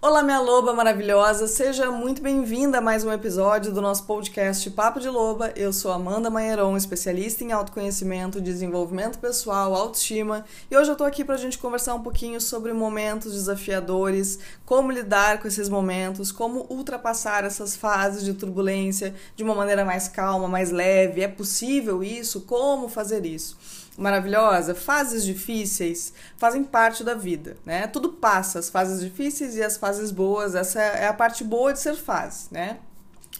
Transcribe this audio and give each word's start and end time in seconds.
Olá, 0.00 0.22
minha 0.22 0.38
loba 0.38 0.72
maravilhosa, 0.72 1.48
seja 1.48 1.90
muito 1.90 2.22
bem-vinda 2.22 2.78
a 2.78 2.80
mais 2.80 3.02
um 3.02 3.10
episódio 3.10 3.72
do 3.72 3.82
nosso 3.82 4.04
podcast 4.04 4.70
Papo 4.70 5.00
de 5.00 5.08
Loba. 5.08 5.52
Eu 5.56 5.72
sou 5.72 5.90
Amanda 5.90 6.30
Manheron, 6.30 6.76
especialista 6.76 7.42
em 7.42 7.50
autoconhecimento, 7.50 8.40
desenvolvimento 8.40 9.18
pessoal, 9.18 9.74
autoestima, 9.74 10.44
e 10.70 10.76
hoje 10.76 10.88
eu 10.88 10.94
tô 10.94 11.02
aqui 11.02 11.24
pra 11.24 11.36
gente 11.36 11.58
conversar 11.58 11.96
um 11.96 12.02
pouquinho 12.02 12.40
sobre 12.40 12.72
momentos 12.72 13.32
desafiadores, 13.32 14.38
como 14.64 14.92
lidar 14.92 15.42
com 15.42 15.48
esses 15.48 15.68
momentos, 15.68 16.30
como 16.30 16.64
ultrapassar 16.70 17.44
essas 17.44 17.74
fases 17.74 18.24
de 18.24 18.34
turbulência 18.34 19.16
de 19.34 19.42
uma 19.42 19.56
maneira 19.56 19.84
mais 19.84 20.06
calma, 20.06 20.46
mais 20.46 20.70
leve. 20.70 21.22
É 21.22 21.28
possível 21.28 22.04
isso? 22.04 22.42
Como 22.42 22.88
fazer 22.88 23.26
isso? 23.26 23.58
Maravilhosa, 23.98 24.74
fases 24.74 25.24
difíceis 25.24 26.12
fazem 26.36 26.62
parte 26.62 27.02
da 27.02 27.14
vida, 27.14 27.56
né? 27.66 27.86
Tudo 27.88 28.10
passa, 28.12 28.60
as 28.60 28.70
fases 28.70 29.00
difíceis 29.00 29.56
e 29.56 29.62
as 29.62 29.76
fases 29.76 30.10
boas, 30.10 30.54
essa 30.54 30.80
é 30.80 31.08
a 31.08 31.12
parte 31.12 31.42
boa 31.42 31.72
de 31.72 31.80
ser 31.80 31.94
fase, 31.94 32.46
né? 32.50 32.78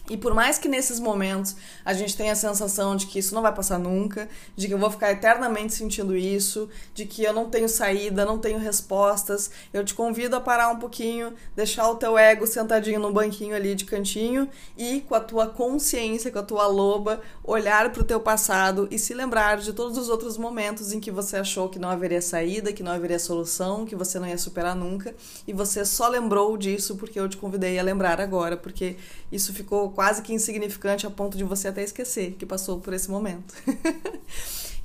E 0.09 0.17
por 0.17 0.33
mais 0.33 0.57
que 0.57 0.67
nesses 0.67 0.99
momentos 0.99 1.55
a 1.85 1.93
gente 1.93 2.17
tenha 2.17 2.33
a 2.33 2.35
sensação 2.35 2.95
de 2.95 3.05
que 3.05 3.19
isso 3.19 3.35
não 3.35 3.41
vai 3.41 3.53
passar 3.53 3.77
nunca, 3.77 4.27
de 4.55 4.67
que 4.67 4.73
eu 4.73 4.77
vou 4.77 4.89
ficar 4.89 5.11
eternamente 5.11 5.73
sentindo 5.73 6.15
isso, 6.17 6.67
de 6.93 7.05
que 7.05 7.23
eu 7.23 7.31
não 7.31 7.49
tenho 7.49 7.69
saída, 7.69 8.25
não 8.25 8.39
tenho 8.39 8.57
respostas, 8.57 9.51
eu 9.71 9.85
te 9.85 9.93
convido 9.93 10.35
a 10.35 10.41
parar 10.41 10.69
um 10.69 10.79
pouquinho, 10.79 11.33
deixar 11.55 11.87
o 11.89 11.95
teu 11.95 12.17
ego 12.17 12.47
sentadinho 12.47 12.99
no 12.99 13.13
banquinho 13.13 13.55
ali 13.55 13.75
de 13.75 13.85
cantinho 13.85 14.49
e 14.77 15.01
com 15.01 15.15
a 15.15 15.19
tua 15.19 15.47
consciência, 15.47 16.31
com 16.31 16.39
a 16.39 16.43
tua 16.43 16.65
loba, 16.67 17.21
olhar 17.43 17.91
para 17.91 18.01
o 18.01 18.05
teu 18.05 18.19
passado 18.19 18.87
e 18.89 18.97
se 18.97 19.13
lembrar 19.13 19.57
de 19.57 19.73
todos 19.73 19.97
os 19.97 20.09
outros 20.09 20.37
momentos 20.37 20.91
em 20.91 20.99
que 20.99 21.11
você 21.11 21.37
achou 21.37 21.69
que 21.69 21.79
não 21.79 21.89
haveria 21.89 22.21
saída, 22.21 22.73
que 22.73 22.83
não 22.83 22.91
haveria 22.91 23.19
solução, 23.19 23.85
que 23.85 23.95
você 23.95 24.19
não 24.19 24.27
ia 24.27 24.37
superar 24.37 24.75
nunca. 24.75 25.13
E 25.47 25.53
você 25.53 25.85
só 25.85 26.07
lembrou 26.07 26.57
disso 26.57 26.95
porque 26.95 27.19
eu 27.19 27.29
te 27.29 27.37
convidei 27.37 27.77
a 27.77 27.83
lembrar 27.83 28.19
agora, 28.19 28.57
porque 28.57 28.95
isso 29.31 29.53
ficou 29.53 29.91
quase 29.91 30.21
que 30.21 30.33
insignificante 30.33 31.05
a 31.05 31.09
ponto 31.09 31.37
de 31.37 31.43
você 31.43 31.67
até 31.67 31.83
esquecer 31.83 32.35
que 32.37 32.45
passou 32.45 32.79
por 32.79 32.93
esse 32.93 33.09
momento. 33.09 33.53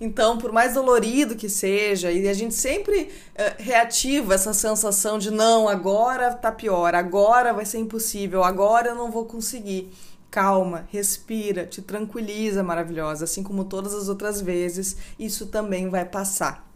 Então, 0.01 0.39
por 0.39 0.51
mais 0.53 0.75
dolorido 0.75 1.36
que 1.36 1.48
seja, 1.48 2.11
e 2.11 2.28
a 2.28 2.34
gente 2.34 2.55
sempre 2.55 3.03
uh, 3.03 3.62
reativa 3.62 4.34
essa 4.34 4.53
sensação 4.53 5.19
de 5.19 5.31
não, 5.31 5.69
agora 5.69 6.34
tá 6.34 6.51
pior, 6.51 6.95
agora 6.95 7.53
vai 7.53 7.64
ser 7.64 7.78
impossível, 7.78 8.42
agora 8.42 8.89
eu 8.89 8.95
não 8.95 9.11
vou 9.11 9.25
conseguir. 9.25 9.92
Calma, 10.31 10.89
respira, 10.91 11.64
te 11.64 11.81
tranquiliza, 11.81 12.61
maravilhosa, 12.61 13.25
assim 13.25 13.42
como 13.42 13.64
todas 13.64 13.95
as 13.95 14.08
outras 14.08 14.41
vezes, 14.41 14.97
isso 15.17 15.47
também 15.47 15.89
vai 15.89 16.05
passar. 16.05 16.73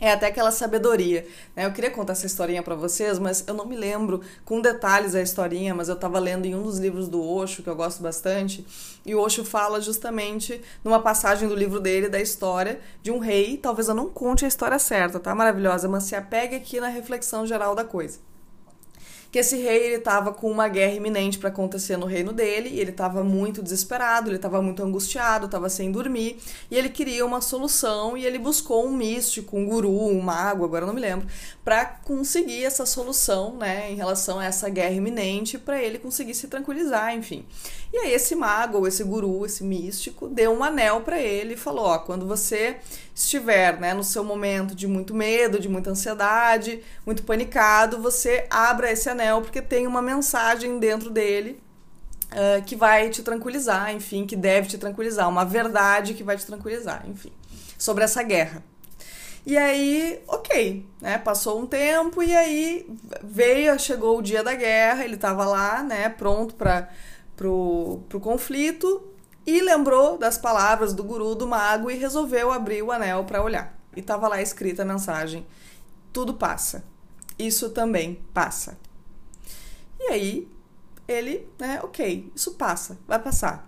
É 0.00 0.12
até 0.12 0.26
aquela 0.26 0.52
sabedoria. 0.52 1.26
Né? 1.56 1.66
Eu 1.66 1.72
queria 1.72 1.90
contar 1.90 2.12
essa 2.12 2.24
historinha 2.24 2.62
para 2.62 2.76
vocês, 2.76 3.18
mas 3.18 3.42
eu 3.46 3.54
não 3.54 3.66
me 3.66 3.76
lembro 3.76 4.20
com 4.44 4.60
detalhes 4.60 5.14
a 5.14 5.20
historinha, 5.20 5.74
mas 5.74 5.88
eu 5.88 5.96
estava 5.96 6.20
lendo 6.20 6.46
em 6.46 6.54
um 6.54 6.62
dos 6.62 6.78
livros 6.78 7.08
do 7.08 7.20
Osho, 7.20 7.64
que 7.64 7.68
eu 7.68 7.74
gosto 7.74 8.00
bastante, 8.00 8.64
e 9.04 9.14
o 9.14 9.20
Osho 9.20 9.44
fala 9.44 9.80
justamente 9.80 10.60
numa 10.84 11.00
passagem 11.00 11.48
do 11.48 11.54
livro 11.54 11.80
dele 11.80 12.08
da 12.08 12.20
história 12.20 12.80
de 13.02 13.10
um 13.10 13.18
rei. 13.18 13.56
Talvez 13.56 13.88
eu 13.88 13.94
não 13.94 14.08
conte 14.08 14.44
a 14.44 14.48
história 14.48 14.78
certa, 14.78 15.18
tá? 15.18 15.34
Maravilhosa, 15.34 15.88
mas 15.88 16.04
se 16.04 16.14
apegue 16.14 16.54
aqui 16.54 16.78
na 16.78 16.88
reflexão 16.88 17.44
geral 17.44 17.74
da 17.74 17.84
coisa 17.84 18.27
que 19.30 19.38
esse 19.38 19.56
rei 19.56 19.86
ele 19.86 19.96
estava 19.96 20.32
com 20.32 20.50
uma 20.50 20.68
guerra 20.68 20.94
iminente 20.94 21.38
para 21.38 21.50
acontecer 21.50 21.96
no 21.96 22.06
reino 22.06 22.32
dele, 22.32 22.70
e 22.70 22.80
ele 22.80 22.90
estava 22.90 23.22
muito 23.22 23.62
desesperado, 23.62 24.30
ele 24.30 24.36
estava 24.36 24.62
muito 24.62 24.82
angustiado, 24.82 25.46
estava 25.46 25.68
sem 25.68 25.92
dormir, 25.92 26.38
e 26.70 26.76
ele 26.76 26.88
queria 26.88 27.26
uma 27.26 27.40
solução 27.40 28.16
e 28.16 28.24
ele 28.24 28.38
buscou 28.38 28.86
um 28.86 28.96
místico, 28.96 29.56
um 29.56 29.66
guru, 29.66 30.08
um 30.08 30.20
mago, 30.20 30.64
agora 30.64 30.86
não 30.86 30.94
me 30.94 31.00
lembro, 31.00 31.26
para 31.64 31.84
conseguir 31.84 32.64
essa 32.64 32.86
solução, 32.86 33.56
né, 33.56 33.90
em 33.90 33.96
relação 33.96 34.38
a 34.38 34.46
essa 34.46 34.68
guerra 34.70 34.94
iminente, 34.94 35.58
para 35.58 35.82
ele 35.82 35.98
conseguir 35.98 36.34
se 36.34 36.48
tranquilizar, 36.48 37.14
enfim. 37.14 37.44
E 37.92 37.98
aí 37.98 38.12
esse 38.12 38.34
mago, 38.34 38.86
esse 38.86 39.04
guru, 39.04 39.44
esse 39.44 39.64
místico, 39.64 40.28
deu 40.28 40.52
um 40.52 40.64
anel 40.64 41.00
para 41.00 41.18
ele 41.18 41.54
e 41.54 41.56
falou: 41.56 41.86
"Ó, 41.86 41.98
quando 41.98 42.26
você 42.26 42.76
estiver, 43.18 43.78
né, 43.80 43.92
no 43.92 44.04
seu 44.04 44.22
momento 44.22 44.74
de 44.74 44.86
muito 44.86 45.12
medo, 45.12 45.58
de 45.58 45.68
muita 45.68 45.90
ansiedade, 45.90 46.82
muito 47.04 47.24
panicado, 47.24 48.00
você 48.00 48.46
abra 48.48 48.92
esse 48.92 49.08
anel 49.08 49.42
porque 49.42 49.60
tem 49.60 49.86
uma 49.88 50.00
mensagem 50.00 50.78
dentro 50.78 51.10
dele 51.10 51.60
uh, 52.30 52.62
que 52.64 52.76
vai 52.76 53.10
te 53.10 53.22
tranquilizar, 53.22 53.92
enfim, 53.92 54.24
que 54.24 54.36
deve 54.36 54.68
te 54.68 54.78
tranquilizar, 54.78 55.28
uma 55.28 55.44
verdade 55.44 56.14
que 56.14 56.22
vai 56.22 56.36
te 56.36 56.46
tranquilizar, 56.46 57.04
enfim, 57.08 57.32
sobre 57.76 58.04
essa 58.04 58.22
guerra. 58.22 58.62
E 59.44 59.56
aí, 59.56 60.20
ok, 60.28 60.86
né? 61.00 61.18
Passou 61.18 61.60
um 61.60 61.66
tempo 61.66 62.22
e 62.22 62.36
aí 62.36 62.86
veio, 63.24 63.78
chegou 63.80 64.18
o 64.18 64.22
dia 64.22 64.44
da 64.44 64.54
guerra, 64.54 65.04
ele 65.04 65.14
estava 65.14 65.44
lá, 65.44 65.82
né, 65.82 66.08
pronto 66.08 66.54
para 66.54 66.88
pro, 67.34 68.00
pro 68.08 68.20
conflito 68.20 69.02
e 69.48 69.62
lembrou 69.62 70.18
das 70.18 70.36
palavras 70.36 70.92
do 70.92 71.02
guru 71.02 71.34
do 71.34 71.46
mago 71.46 71.90
e 71.90 71.96
resolveu 71.96 72.52
abrir 72.52 72.82
o 72.82 72.92
anel 72.92 73.24
para 73.24 73.42
olhar. 73.42 73.74
E 73.96 74.00
estava 74.00 74.28
lá 74.28 74.42
escrita 74.42 74.82
a 74.82 74.84
mensagem: 74.84 75.46
tudo 76.12 76.34
passa. 76.34 76.84
Isso 77.38 77.70
também 77.70 78.22
passa. 78.34 78.76
E 79.98 80.12
aí 80.12 80.48
ele, 81.08 81.48
né, 81.58 81.80
ok, 81.82 82.30
isso 82.36 82.56
passa, 82.56 82.98
vai 83.08 83.18
passar. 83.18 83.67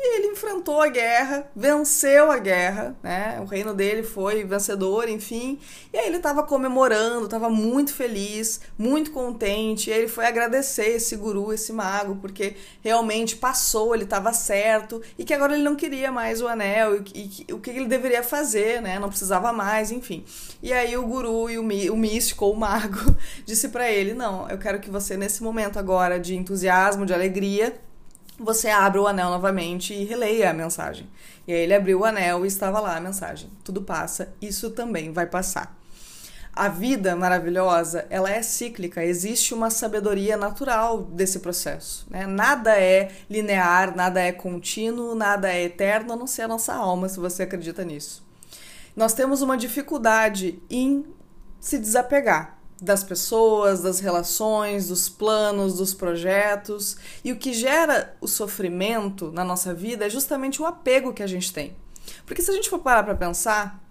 E 0.00 0.16
ele 0.16 0.28
enfrentou 0.28 0.80
a 0.80 0.86
guerra, 0.86 1.50
venceu 1.56 2.30
a 2.30 2.38
guerra, 2.38 2.96
né? 3.02 3.40
O 3.40 3.44
reino 3.44 3.74
dele 3.74 4.04
foi 4.04 4.44
vencedor, 4.44 5.08
enfim. 5.08 5.58
E 5.92 5.98
aí 5.98 6.06
ele 6.06 6.18
estava 6.18 6.44
comemorando, 6.44 7.24
estava 7.24 7.50
muito 7.50 7.92
feliz, 7.92 8.60
muito 8.78 9.10
contente. 9.10 9.90
E 9.90 9.92
ele 9.92 10.06
foi 10.06 10.24
agradecer 10.24 10.90
esse 10.90 11.16
guru, 11.16 11.52
esse 11.52 11.72
mago, 11.72 12.14
porque 12.20 12.54
realmente 12.80 13.34
passou, 13.34 13.92
ele 13.92 14.04
estava 14.04 14.32
certo 14.32 15.02
e 15.18 15.24
que 15.24 15.34
agora 15.34 15.54
ele 15.54 15.64
não 15.64 15.74
queria 15.74 16.12
mais 16.12 16.40
o 16.40 16.46
anel 16.46 17.02
e, 17.12 17.44
e, 17.48 17.52
o 17.52 17.58
que 17.58 17.70
ele 17.70 17.88
deveria 17.88 18.22
fazer, 18.22 18.80
né? 18.80 19.00
Não 19.00 19.08
precisava 19.08 19.52
mais, 19.52 19.90
enfim. 19.90 20.24
E 20.62 20.72
aí 20.72 20.96
o 20.96 21.04
guru 21.08 21.50
e 21.50 21.58
o, 21.58 21.62
o 21.62 21.96
místico, 21.96 22.46
o 22.46 22.56
mago, 22.56 23.16
disse 23.44 23.70
para 23.70 23.90
ele: 23.90 24.14
"Não, 24.14 24.48
eu 24.48 24.58
quero 24.58 24.78
que 24.78 24.90
você 24.90 25.16
nesse 25.16 25.42
momento 25.42 25.76
agora 25.76 26.20
de 26.20 26.36
entusiasmo, 26.36 27.04
de 27.04 27.12
alegria, 27.12 27.74
você 28.38 28.68
abre 28.68 29.00
o 29.00 29.06
anel 29.06 29.30
novamente 29.30 29.92
e 29.92 30.04
releia 30.04 30.50
a 30.50 30.54
mensagem. 30.54 31.08
E 31.46 31.52
aí 31.52 31.60
ele 31.60 31.74
abriu 31.74 32.00
o 32.00 32.04
anel 32.04 32.44
e 32.44 32.48
estava 32.48 32.78
lá 32.78 32.96
a 32.96 33.00
mensagem. 33.00 33.50
Tudo 33.64 33.82
passa, 33.82 34.32
isso 34.40 34.70
também 34.70 35.12
vai 35.12 35.26
passar. 35.26 35.76
A 36.52 36.68
vida 36.68 37.14
maravilhosa, 37.14 38.06
ela 38.10 38.30
é 38.30 38.42
cíclica, 38.42 39.04
existe 39.04 39.54
uma 39.54 39.70
sabedoria 39.70 40.36
natural 40.36 41.02
desse 41.02 41.38
processo. 41.38 42.06
Né? 42.10 42.26
Nada 42.26 42.76
é 42.76 43.12
linear, 43.30 43.94
nada 43.94 44.20
é 44.20 44.32
contínuo, 44.32 45.14
nada 45.14 45.52
é 45.52 45.62
eterno, 45.62 46.12
a 46.12 46.16
não 46.16 46.26
ser 46.26 46.42
a 46.42 46.48
nossa 46.48 46.74
alma, 46.74 47.08
se 47.08 47.20
você 47.20 47.44
acredita 47.44 47.84
nisso. 47.84 48.26
Nós 48.96 49.14
temos 49.14 49.40
uma 49.40 49.56
dificuldade 49.56 50.60
em 50.68 51.04
se 51.60 51.78
desapegar 51.78 52.57
das 52.80 53.02
pessoas, 53.02 53.82
das 53.82 54.00
relações, 54.00 54.88
dos 54.88 55.08
planos, 55.08 55.76
dos 55.76 55.92
projetos. 55.92 56.96
E 57.24 57.32
o 57.32 57.36
que 57.36 57.52
gera 57.52 58.16
o 58.20 58.28
sofrimento 58.28 59.32
na 59.32 59.44
nossa 59.44 59.74
vida 59.74 60.06
é 60.06 60.10
justamente 60.10 60.62
o 60.62 60.66
apego 60.66 61.12
que 61.12 61.22
a 61.22 61.26
gente 61.26 61.52
tem. 61.52 61.76
Porque 62.24 62.42
se 62.42 62.50
a 62.50 62.54
gente 62.54 62.70
for 62.70 62.78
parar 62.78 63.02
para 63.02 63.14
pensar, 63.14 63.82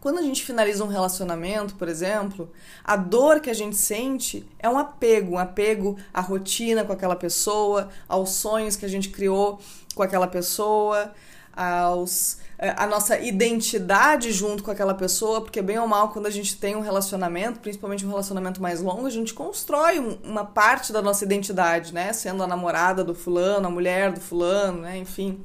quando 0.00 0.18
a 0.18 0.22
gente 0.22 0.44
finaliza 0.44 0.84
um 0.84 0.88
relacionamento, 0.88 1.74
por 1.74 1.88
exemplo, 1.88 2.50
a 2.84 2.96
dor 2.96 3.40
que 3.40 3.50
a 3.50 3.54
gente 3.54 3.76
sente 3.76 4.48
é 4.58 4.68
um 4.68 4.78
apego, 4.78 5.32
um 5.32 5.38
apego 5.38 5.96
à 6.14 6.20
rotina 6.20 6.84
com 6.84 6.92
aquela 6.92 7.16
pessoa, 7.16 7.88
aos 8.08 8.30
sonhos 8.30 8.76
que 8.76 8.84
a 8.84 8.88
gente 8.88 9.08
criou 9.08 9.58
com 9.94 10.02
aquela 10.02 10.28
pessoa, 10.28 11.12
aos 11.52 12.38
a 12.58 12.86
nossa 12.86 13.18
identidade 13.20 14.32
junto 14.32 14.64
com 14.64 14.70
aquela 14.70 14.94
pessoa, 14.94 15.40
porque 15.40 15.62
bem 15.62 15.78
ou 15.78 15.86
mal, 15.86 16.08
quando 16.08 16.26
a 16.26 16.30
gente 16.30 16.56
tem 16.56 16.74
um 16.74 16.80
relacionamento, 16.80 17.60
principalmente 17.60 18.04
um 18.04 18.08
relacionamento 18.08 18.60
mais 18.60 18.80
longo, 18.80 19.06
a 19.06 19.10
gente 19.10 19.32
constrói 19.32 19.98
uma 20.24 20.44
parte 20.44 20.92
da 20.92 21.00
nossa 21.00 21.24
identidade, 21.24 21.94
né? 21.94 22.12
Sendo 22.12 22.42
a 22.42 22.46
namorada 22.48 23.04
do 23.04 23.14
fulano, 23.14 23.68
a 23.68 23.70
mulher 23.70 24.12
do 24.12 24.20
fulano, 24.20 24.82
né? 24.82 24.98
Enfim, 24.98 25.44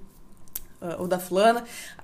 ou 1.00 1.08
da 1.08 1.20
fulana. 1.20 1.64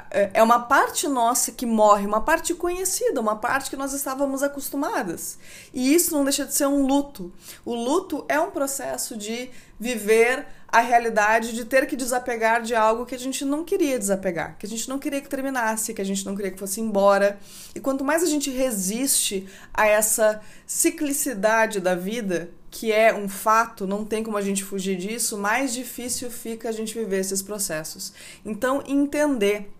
É, 0.09 0.31
é 0.35 0.43
uma 0.43 0.61
parte 0.61 1.07
nossa 1.07 1.51
que 1.51 1.65
morre, 1.65 2.05
uma 2.05 2.21
parte 2.21 2.53
conhecida, 2.53 3.19
uma 3.19 3.35
parte 3.35 3.69
que 3.69 3.75
nós 3.75 3.93
estávamos 3.93 4.43
acostumadas. 4.43 5.37
E 5.73 5.93
isso 5.93 6.13
não 6.13 6.23
deixa 6.23 6.45
de 6.45 6.53
ser 6.53 6.67
um 6.67 6.85
luto. 6.85 7.31
O 7.65 7.73
luto 7.73 8.25
é 8.27 8.39
um 8.39 8.51
processo 8.51 9.17
de 9.17 9.49
viver 9.79 10.45
a 10.71 10.81
realidade 10.81 11.53
de 11.53 11.65
ter 11.65 11.87
que 11.87 11.95
desapegar 11.95 12.61
de 12.61 12.75
algo 12.75 13.05
que 13.05 13.15
a 13.15 13.19
gente 13.19 13.43
não 13.43 13.63
queria 13.63 13.97
desapegar, 13.97 14.55
que 14.57 14.65
a 14.65 14.69
gente 14.69 14.87
não 14.87 14.99
queria 14.99 15.19
que 15.19 15.29
terminasse, 15.29 15.93
que 15.93 16.01
a 16.01 16.05
gente 16.05 16.25
não 16.25 16.35
queria 16.35 16.51
que 16.51 16.59
fosse 16.59 16.79
embora. 16.79 17.39
E 17.73 17.79
quanto 17.79 18.03
mais 18.03 18.21
a 18.21 18.27
gente 18.27 18.51
resiste 18.51 19.47
a 19.73 19.87
essa 19.87 20.41
ciclicidade 20.67 21.79
da 21.79 21.95
vida, 21.95 22.51
que 22.71 22.91
é 22.91 23.13
um 23.13 23.27
fato, 23.27 23.87
não 23.87 24.05
tem 24.05 24.23
como 24.23 24.37
a 24.37 24.41
gente 24.41 24.63
fugir 24.63 24.95
disso, 24.95 25.37
mais 25.37 25.73
difícil 25.73 26.29
fica 26.29 26.69
a 26.69 26.71
gente 26.71 26.97
viver 26.97 27.19
esses 27.19 27.41
processos. 27.41 28.13
Então, 28.45 28.83
entender 28.87 29.71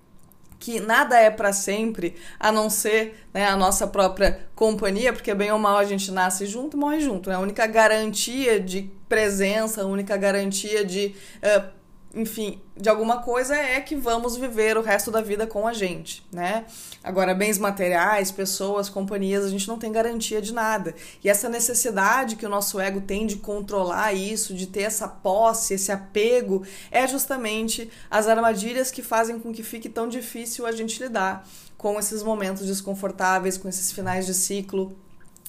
que 0.59 0.79
nada 0.79 1.17
é 1.17 1.29
para 1.29 1.53
sempre, 1.53 2.15
a 2.37 2.51
não 2.51 2.69
ser 2.69 3.25
né, 3.33 3.47
a 3.47 3.55
nossa 3.55 3.87
própria 3.87 4.47
companhia, 4.53 5.13
porque 5.13 5.33
bem 5.33 5.51
ou 5.51 5.57
mal 5.57 5.77
a 5.77 5.85
gente 5.85 6.11
nasce 6.11 6.45
junto 6.45 6.75
e 6.75 6.79
morre 6.79 6.99
junto. 6.99 7.29
Né? 7.29 7.35
A 7.35 7.39
única 7.39 7.65
garantia 7.65 8.59
de 8.59 8.91
presença, 9.07 9.83
a 9.83 9.85
única 9.85 10.17
garantia 10.17 10.83
de 10.83 11.15
uh, 11.37 11.78
enfim, 12.13 12.59
de 12.75 12.89
alguma 12.89 13.21
coisa 13.21 13.55
é 13.55 13.79
que 13.81 13.95
vamos 13.95 14.35
viver 14.35 14.77
o 14.77 14.81
resto 14.81 15.11
da 15.11 15.21
vida 15.21 15.45
com 15.45 15.67
a 15.67 15.73
gente, 15.73 16.25
né? 16.31 16.65
Agora, 17.03 17.35
bens 17.35 17.59
materiais, 17.59 18.31
pessoas, 18.31 18.89
companhias, 18.89 19.45
a 19.45 19.49
gente 19.49 19.67
não 19.67 19.77
tem 19.77 19.91
garantia 19.91 20.41
de 20.41 20.51
nada. 20.51 20.95
E 21.23 21.29
essa 21.29 21.47
necessidade 21.47 22.35
que 22.35 22.45
o 22.45 22.49
nosso 22.49 22.79
ego 22.79 23.01
tem 23.01 23.27
de 23.27 23.35
controlar 23.35 24.13
isso, 24.13 24.55
de 24.55 24.65
ter 24.65 24.81
essa 24.81 25.07
posse, 25.07 25.75
esse 25.75 25.91
apego, 25.91 26.65
é 26.89 27.07
justamente 27.07 27.91
as 28.09 28.27
armadilhas 28.27 28.89
que 28.89 29.03
fazem 29.03 29.39
com 29.39 29.53
que 29.53 29.61
fique 29.61 29.87
tão 29.87 30.09
difícil 30.09 30.65
a 30.65 30.71
gente 30.71 31.01
lidar 31.01 31.47
com 31.77 31.99
esses 31.99 32.23
momentos 32.23 32.65
desconfortáveis, 32.65 33.57
com 33.57 33.69
esses 33.69 33.91
finais 33.91 34.25
de 34.25 34.33
ciclo 34.33 34.97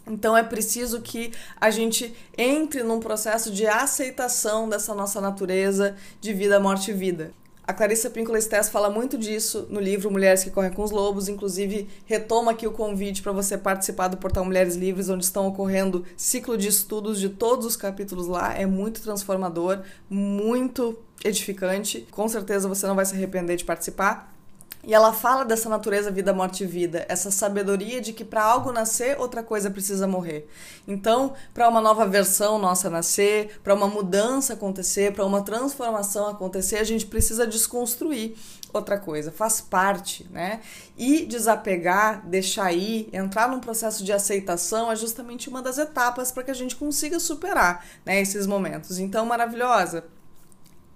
então 0.07 0.37
é 0.37 0.43
preciso 0.43 1.01
que 1.01 1.33
a 1.61 1.71
gente 1.71 2.15
entre 2.37 2.83
num 2.83 3.01
processo 3.01 3.51
de 3.51 3.67
aceitação 3.67 4.69
dessa 4.69 4.95
nossa 4.95 5.21
natureza 5.21 5.97
de 6.21 6.33
vida, 6.33 6.59
morte 6.59 6.91
e 6.91 6.95
vida. 6.95 7.33
A 7.71 7.73
Clarissa 7.73 8.11
Pinkola 8.11 8.41
Stess 8.41 8.69
fala 8.69 8.91
muito 8.91 9.17
disso 9.17 9.69
no 9.71 9.79
livro 9.79 10.11
Mulheres 10.11 10.43
que 10.43 10.51
Correm 10.51 10.73
com 10.73 10.83
os 10.83 10.91
Lobos, 10.91 11.29
inclusive 11.29 11.89
retoma 12.05 12.51
aqui 12.51 12.67
o 12.67 12.73
convite 12.73 13.23
para 13.23 13.31
você 13.31 13.57
participar 13.57 14.09
do 14.09 14.17
portal 14.17 14.45
Mulheres 14.45 14.75
Livres, 14.75 15.09
onde 15.09 15.25
estão 15.25 15.47
ocorrendo 15.47 16.05
ciclo 16.17 16.59
de 16.59 16.67
estudos 16.67 17.21
de 17.21 17.29
todos 17.29 17.65
os 17.65 17.77
capítulos 17.77 18.27
lá. 18.27 18.53
É 18.55 18.67
muito 18.67 19.01
transformador, 19.01 19.83
muito 20.09 20.99
edificante. 21.25 22.09
Com 22.11 22.27
certeza 22.29 22.67
você 22.67 22.89
não 22.89 22.97
vai 22.97 23.05
se 23.05 23.15
arrepender 23.15 23.55
de 23.55 23.65
participar. 23.65 24.35
E 24.83 24.95
ela 24.95 25.13
fala 25.13 25.45
dessa 25.45 25.69
natureza 25.69 26.11
vida, 26.11 26.33
morte 26.33 26.65
e 26.65 26.67
vida, 26.67 27.05
essa 27.09 27.31
sabedoria 27.31 28.01
de 28.01 28.15
que 28.15 28.25
para 28.25 28.43
algo 28.43 28.73
nascer, 28.73 29.21
outra 29.21 29.43
coisa 29.43 29.71
precisa 29.71 30.07
morrer. 30.07 30.49
Então, 30.89 31.35
para 31.53 31.69
uma 31.69 31.83
nova 31.83 32.07
versão 32.07 32.59
nossa 32.59 32.89
nascer, 32.89 33.61
para 33.63 33.75
uma 33.75 33.87
mudança 33.87 34.55
acontecer, 34.55 35.13
para 35.13 35.27
uma 35.27 35.43
transformação 35.43 36.29
acontecer, 36.29 36.77
a 36.77 36.85
gente 36.85 37.05
precisa 37.05 37.47
desconstruir 37.47 38.35
outra 38.73 38.99
coisa, 38.99 39.31
faz 39.31 39.61
parte, 39.61 40.27
né? 40.31 40.61
E 40.97 41.27
desapegar, 41.27 42.27
deixar 42.27 42.73
ir, 42.73 43.09
entrar 43.13 43.49
num 43.49 43.61
processo 43.61 44.03
de 44.03 44.13
aceitação 44.13 44.91
é 44.91 44.97
justamente 44.97 45.49
uma 45.49 45.61
das 45.61 45.77
etapas 45.77 46.33
para 46.33 46.45
que 46.45 46.51
a 46.51 46.55
gente 46.55 46.77
consiga 46.77 47.21
superar, 47.21 47.85
né, 48.05 48.21
esses 48.21 48.47
momentos. 48.47 48.99
Então, 48.99 49.27
maravilhosa, 49.27 50.05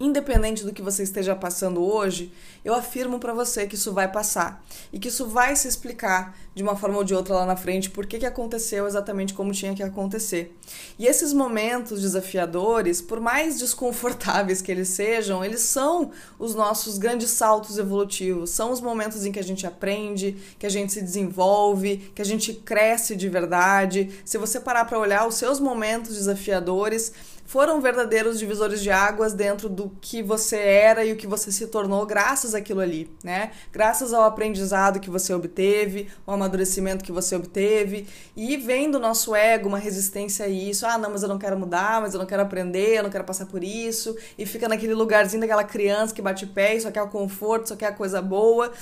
Independente 0.05 0.65
do 0.65 0.73
que 0.75 0.83
você 0.83 1.03
esteja 1.03 1.35
passando 1.35 1.83
hoje, 1.83 2.31
eu 2.63 2.75
afirmo 2.75 3.19
para 3.19 3.33
você 3.33 3.67
que 3.67 3.75
isso 3.75 3.91
vai 3.91 4.07
passar 4.07 4.63
e 4.93 4.99
que 4.99 5.09
isso 5.09 5.27
vai 5.27 5.57
se 5.57 5.67
explicar 5.67 6.37
de 6.55 6.63
uma 6.63 6.77
forma 6.77 6.99
ou 6.99 7.05
de 7.05 7.15
outra 7.15 7.35
lá 7.37 7.47
na 7.47 7.57
frente 7.57 7.89
por 7.89 8.05
que, 8.05 8.25
aconteceu 8.27 8.87
exatamente 8.87 9.33
como 9.33 9.53
tinha 9.53 9.75
que 9.75 9.83
acontecer. 9.83 10.55
E 10.99 11.07
esses 11.07 11.33
momentos 11.33 12.03
desafiadores, 12.03 13.01
por 13.01 13.19
mais 13.19 13.59
desconfortáveis 13.59 14.61
que 14.61 14.71
eles 14.71 14.89
sejam, 14.89 15.43
eles 15.43 15.61
são 15.61 16.11
os 16.39 16.55
nossos 16.55 16.99
grandes 16.99 17.31
saltos 17.31 17.79
evolutivos, 17.79 18.51
são 18.51 18.73
os 18.73 18.83
momentos 18.83 19.25
em 19.25 19.33
que 19.33 19.41
a 19.41 19.45
gente 19.45 19.67
aprende, 19.67 20.37
que 20.59 20.67
a 20.67 20.71
gente 20.71 20.93
se 20.93 21.01
desenvolve, 21.01 22.13
que 22.15 22.21
a 22.21 22.27
gente 22.27 22.53
cresce 22.53 23.17
de 23.17 23.29
verdade. 23.29 24.11
Se 24.23 24.37
você 24.37 24.61
parar 24.61 24.85
para 24.85 24.99
olhar 24.99 25.27
os 25.27 25.37
seus 25.37 25.59
momentos 25.59 26.15
desafiadores, 26.15 27.11
foram 27.45 27.81
verdadeiros 27.81 28.39
divisores 28.39 28.81
de 28.81 28.91
águas 28.91 29.33
dentro 29.33 29.69
do 29.69 29.91
que 30.01 30.23
você 30.23 30.57
era 30.57 31.05
e 31.05 31.13
o 31.13 31.17
que 31.17 31.27
você 31.27 31.51
se 31.51 31.67
tornou 31.67 32.05
graças 32.07 32.55
àquilo 32.55 32.81
ali, 32.81 33.11
né? 33.23 33.53
Graças 33.73 34.13
ao 34.13 34.25
aprendizado 34.25 35.01
que 35.01 35.11
você 35.11 35.33
obteve, 35.33 36.09
ao 36.27 36.35
amadurecimento 36.35 37.05
que 37.05 37.13
você 37.13 37.37
obteve 37.37 38.07
e 38.37 38.57
vem 38.57 38.91
do 38.91 38.99
nosso 38.99 39.35
ego 39.35 39.69
uma 39.69 39.79
resistência 39.79 40.47
a 40.47 40.49
isso. 40.49 40.87
Ah, 40.87 40.99
não, 40.99 41.11
mas 41.11 41.23
eu 41.23 41.29
não 41.29 41.39
quero 41.39 41.59
mudar, 41.59 42.01
mas 42.01 42.15
eu 42.15 42.21
não 42.21 42.27
quero 42.27 42.43
aprender, 42.43 42.99
eu 42.99 43.03
não 43.03 43.11
quero 43.11 43.25
passar 43.25 43.47
por 43.47 43.63
isso. 43.63 44.17
E 44.39 44.47
fica 44.47 44.69
naquele 44.69 44.95
lugarzinho 44.95 45.41
daquela 45.41 45.65
criança 45.65 46.15
que 46.15 46.23
bate 46.23 46.47
pé 46.47 46.75
só 46.81 46.91
quer 46.91 47.03
o 47.03 47.09
conforto, 47.09 47.69
só 47.69 47.77
quer 47.77 47.87
a 47.87 47.93
coisa 47.93 48.21
boa. 48.21 48.73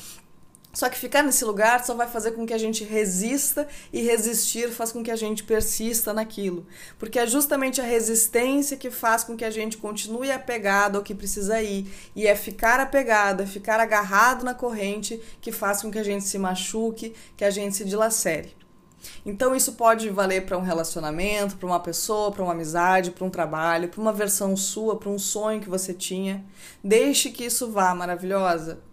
Só 0.73 0.89
que 0.89 0.99
ficar 0.99 1.23
nesse 1.23 1.45
lugar 1.45 1.85
só 1.85 1.95
vai 1.95 2.09
fazer 2.09 2.33
com 2.33 2.47
que 2.47 2.55
a 2.55 2.59
gente 2.59 2.83
resista 2.83 3.69
e 3.93 4.01
resistir 4.01 4.71
faz 4.71 4.91
com 4.91 5.03
que 5.03 5.11
a 5.11 5.17
gente 5.17 5.45
persista 5.45 6.15
naquilo. 6.15 6.67
Porque 6.99 7.19
é 7.19 7.27
justamente 7.27 7.79
a 7.79 7.85
resistência 7.85 8.77
que 8.77 8.91
faz 8.91 9.23
com 9.23 9.37
que 9.37 9.45
a 9.45 9.51
gente 9.51 9.77
continue 9.77 10.33
apegado 10.33 10.97
ao 10.97 11.03
que 11.03 11.15
precisa 11.15 11.61
ir. 11.61 11.93
E 12.17 12.27
é 12.27 12.35
ficar 12.35 12.81
apegado, 12.81 13.43
é 13.43 13.47
ficar 13.47 13.81
agarrado 13.81 14.45
na 14.45 14.55
corrente 14.55 15.21
que 15.43 15.53
faz 15.53 15.83
com 15.83 15.91
que 15.91 15.99
a 15.99 16.05
gente 16.05 16.25
se 16.25 16.39
machuque, 16.39 17.15
que 17.37 17.45
a 17.45 17.51
gente 17.51 17.77
se 17.77 17.85
dilacere. 17.85 18.57
Então 19.27 19.55
isso 19.55 19.75
pode 19.75 20.09
valer 20.09 20.47
para 20.47 20.57
um 20.57 20.63
relacionamento, 20.63 21.57
para 21.57 21.67
uma 21.67 21.81
pessoa, 21.81 22.33
para 22.33 22.43
uma 22.43 22.53
amizade, 22.53 23.11
para 23.11 23.27
um 23.27 23.31
trabalho, 23.31 23.89
para 23.89 24.01
uma 24.01 24.13
versão 24.13 24.57
sua, 24.57 24.97
para 24.97 25.11
um 25.11 25.19
sonho 25.19 25.61
que 25.61 25.69
você 25.69 25.93
tinha. 25.93 26.43
Deixe 26.83 27.31
que 27.31 27.45
isso 27.45 27.71
vá, 27.71 27.95
maravilhosa 27.95 28.92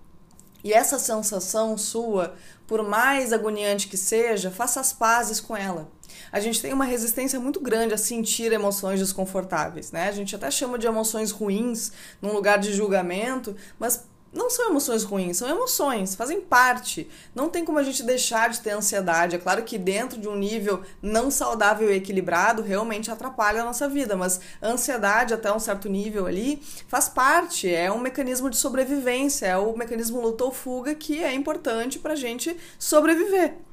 e 0.63 0.73
essa 0.73 1.00
sensação 1.00 1.77
sua, 1.77 2.35
por 2.67 2.83
mais 2.83 3.31
agoniante 3.31 3.88
que 3.88 3.97
seja, 3.97 4.51
faça 4.51 4.79
as 4.79 4.94
pazes 4.94 5.39
com 5.39 5.56
ela. 5.56 5.89
A 6.31 6.39
gente 6.39 6.61
tem 6.61 6.73
uma 6.73 6.85
resistência 6.85 7.39
muito 7.39 7.59
grande 7.59 7.94
a 7.94 7.97
sentir 7.97 8.51
emoções 8.51 9.00
desconfortáveis, 9.00 9.91
né? 9.91 10.07
A 10.07 10.11
gente 10.11 10.35
até 10.35 10.50
chama 10.51 10.77
de 10.77 10.88
emoções 10.88 11.31
ruins 11.31 11.91
num 12.21 12.33
lugar 12.33 12.59
de 12.59 12.73
julgamento, 12.73 13.56
mas 13.79 14.06
não 14.31 14.50
são 14.50 14.70
emoções 14.70 15.04
ruins, 15.04 15.38
são 15.38 15.50
emoções, 15.50 16.16
fazem 16.16 16.40
parte. 16.40 17.10
Não 17.34 17.50
tem 17.50 17.66
como 17.66 17.80
a 17.80 17.84
gente 17.84 18.04
deixar 18.04 18.50
de 18.50 18.60
ter 18.60 18.72
ansiedade. 18.72 19.36
É 19.36 19.40
claro 19.40 19.64
que 19.64 19.78
dentro 19.78 20.20
de 20.20 20.28
um 20.28 20.36
nível 20.36 20.81
não 21.02 21.31
saudável 21.31 21.92
e 21.92 21.96
equilibrado, 21.96 22.62
realmente 22.62 23.10
atrapalha 23.10 23.62
a 23.62 23.66
nossa 23.66 23.90
vida, 23.90 24.16
mas 24.16 24.40
ansiedade 24.62 25.34
até 25.34 25.52
um 25.52 25.60
certo 25.60 25.90
nível 25.90 26.28
ali 26.28 26.62
faz 26.88 27.10
parte, 27.10 27.74
é 27.74 27.92
um 27.92 28.00
mecanismo 28.00 28.50
de 28.50 28.58
sobrevivência, 28.58 29.48
é 29.48 29.58
o 29.58 29.76
mecanismo 29.76 30.22
luta 30.22 30.44
ou 30.44 30.52
fuga 30.52 30.94
que 30.94 31.24
é 31.24 31.34
importante 31.34 31.98
para 31.98 32.14
a 32.14 32.18
gente 32.18 32.56
sobreviver 32.78 33.69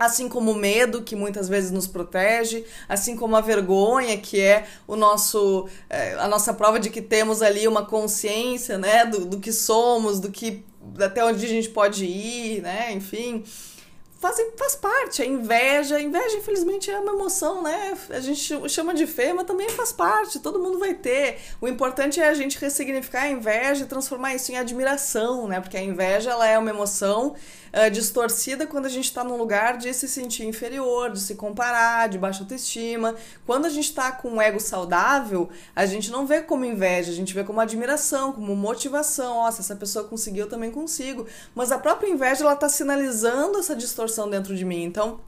assim 0.00 0.30
como 0.30 0.52
o 0.52 0.54
medo 0.54 1.02
que 1.02 1.14
muitas 1.14 1.46
vezes 1.46 1.70
nos 1.70 1.86
protege, 1.86 2.64
assim 2.88 3.14
como 3.14 3.36
a 3.36 3.42
vergonha 3.42 4.16
que 4.16 4.40
é 4.40 4.66
o 4.88 4.96
nosso 4.96 5.68
é, 5.90 6.14
a 6.14 6.26
nossa 6.26 6.54
prova 6.54 6.80
de 6.80 6.88
que 6.88 7.02
temos 7.02 7.42
ali 7.42 7.68
uma 7.68 7.84
consciência, 7.84 8.78
né, 8.78 9.04
do, 9.04 9.26
do 9.26 9.38
que 9.38 9.52
somos, 9.52 10.18
do 10.18 10.30
que 10.30 10.64
até 10.98 11.22
onde 11.22 11.44
a 11.44 11.48
gente 11.48 11.68
pode 11.68 12.06
ir, 12.06 12.62
né, 12.62 12.90
enfim 12.94 13.44
fazem, 14.20 14.52
faz 14.56 14.76
parte. 14.76 15.22
A 15.22 15.26
inveja, 15.26 15.96
a 15.96 16.00
inveja, 16.00 16.36
infelizmente, 16.36 16.90
é 16.90 16.98
uma 16.98 17.12
emoção, 17.12 17.62
né? 17.62 17.96
A 18.10 18.20
gente 18.20 18.68
chama 18.68 18.94
de 18.94 19.06
feia, 19.06 19.34
mas 19.34 19.46
também 19.46 19.68
faz 19.70 19.90
parte, 19.90 20.38
todo 20.38 20.60
mundo 20.60 20.78
vai 20.78 20.92
ter. 20.94 21.38
O 21.60 21.66
importante 21.66 22.20
é 22.20 22.28
a 22.28 22.34
gente 22.34 22.58
ressignificar 22.58 23.22
a 23.22 23.30
inveja 23.30 23.84
e 23.84 23.86
transformar 23.86 24.34
isso 24.34 24.52
em 24.52 24.58
admiração, 24.58 25.48
né? 25.48 25.58
Porque 25.58 25.76
a 25.76 25.82
inveja 25.82 26.30
ela 26.30 26.46
é 26.46 26.58
uma 26.58 26.68
emoção 26.68 27.34
uh, 27.72 27.90
distorcida 27.90 28.66
quando 28.66 28.84
a 28.86 28.90
gente 28.90 29.06
está 29.06 29.24
num 29.24 29.38
lugar 29.38 29.78
de 29.78 29.92
se 29.94 30.06
sentir 30.06 30.44
inferior, 30.44 31.10
de 31.10 31.20
se 31.20 31.34
comparar, 31.34 32.10
de 32.10 32.18
baixa 32.18 32.42
autoestima. 32.42 33.14
Quando 33.46 33.64
a 33.64 33.70
gente 33.70 33.88
está 33.88 34.12
com 34.12 34.32
um 34.32 34.42
ego 34.42 34.60
saudável, 34.60 35.48
a 35.74 35.86
gente 35.86 36.10
não 36.10 36.26
vê 36.26 36.42
como 36.42 36.66
inveja, 36.66 37.10
a 37.10 37.14
gente 37.14 37.32
vê 37.32 37.42
como 37.42 37.58
admiração, 37.58 38.32
como 38.32 38.54
motivação. 38.54 39.36
Nossa, 39.36 39.62
essa 39.62 39.74
pessoa 39.74 40.04
conseguiu, 40.04 40.44
eu 40.44 40.50
também 40.50 40.70
consigo. 40.70 41.26
Mas 41.54 41.72
a 41.72 41.78
própria 41.78 42.10
inveja, 42.10 42.44
ela 42.44 42.52
está 42.52 42.68
sinalizando 42.68 43.58
essa 43.58 43.74
distorção 43.74 44.09
dentro 44.30 44.56
de 44.56 44.64
mim. 44.64 44.82
Então, 44.82 45.20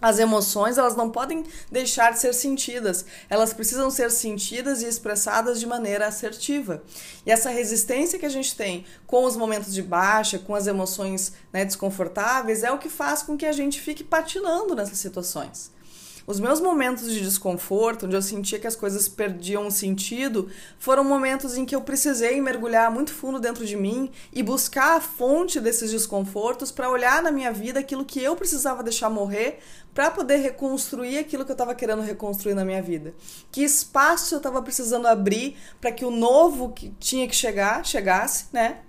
as 0.00 0.18
emoções 0.18 0.76
elas 0.76 0.94
não 0.94 1.10
podem 1.10 1.44
deixar 1.70 2.12
de 2.12 2.18
ser 2.18 2.34
sentidas, 2.34 3.06
elas 3.30 3.54
precisam 3.54 3.90
ser 3.90 4.10
sentidas 4.10 4.82
e 4.82 4.86
expressadas 4.86 5.58
de 5.58 5.66
maneira 5.66 6.06
assertiva. 6.06 6.82
E 7.24 7.30
essa 7.30 7.48
resistência 7.48 8.18
que 8.18 8.26
a 8.26 8.30
gente 8.30 8.54
tem 8.54 8.84
com 9.06 9.24
os 9.24 9.36
momentos 9.36 9.72
de 9.72 9.82
baixa, 9.82 10.38
com 10.38 10.54
as 10.54 10.66
emoções 10.66 11.32
né, 11.52 11.64
desconfortáveis, 11.64 12.62
é 12.62 12.70
o 12.70 12.78
que 12.78 12.90
faz 12.90 13.22
com 13.22 13.36
que 13.36 13.46
a 13.46 13.52
gente 13.52 13.80
fique 13.80 14.04
patinando 14.04 14.74
nessas 14.74 14.98
situações. 14.98 15.74
Os 16.26 16.40
meus 16.40 16.60
momentos 16.60 17.08
de 17.12 17.20
desconforto, 17.20 18.06
onde 18.06 18.16
eu 18.16 18.22
sentia 18.22 18.58
que 18.58 18.66
as 18.66 18.74
coisas 18.74 19.08
perdiam 19.08 19.68
o 19.68 19.70
sentido, 19.70 20.50
foram 20.76 21.04
momentos 21.04 21.56
em 21.56 21.64
que 21.64 21.74
eu 21.74 21.80
precisei 21.82 22.40
mergulhar 22.40 22.90
muito 22.90 23.12
fundo 23.12 23.38
dentro 23.38 23.64
de 23.64 23.76
mim 23.76 24.10
e 24.32 24.42
buscar 24.42 24.96
a 24.96 25.00
fonte 25.00 25.60
desses 25.60 25.92
desconfortos 25.92 26.72
para 26.72 26.90
olhar 26.90 27.22
na 27.22 27.30
minha 27.30 27.52
vida 27.52 27.78
aquilo 27.78 28.04
que 28.04 28.20
eu 28.20 28.34
precisava 28.34 28.82
deixar 28.82 29.08
morrer 29.08 29.60
para 29.94 30.10
poder 30.10 30.38
reconstruir 30.38 31.18
aquilo 31.18 31.44
que 31.44 31.52
eu 31.52 31.54
estava 31.54 31.76
querendo 31.76 32.02
reconstruir 32.02 32.54
na 32.54 32.64
minha 32.64 32.82
vida. 32.82 33.14
Que 33.52 33.62
espaço 33.62 34.34
eu 34.34 34.38
estava 34.38 34.60
precisando 34.60 35.06
abrir 35.06 35.56
para 35.80 35.92
que 35.92 36.04
o 36.04 36.10
novo 36.10 36.72
que 36.72 36.92
tinha 36.98 37.28
que 37.28 37.36
chegar 37.36 37.86
chegasse, 37.86 38.46
né? 38.52 38.80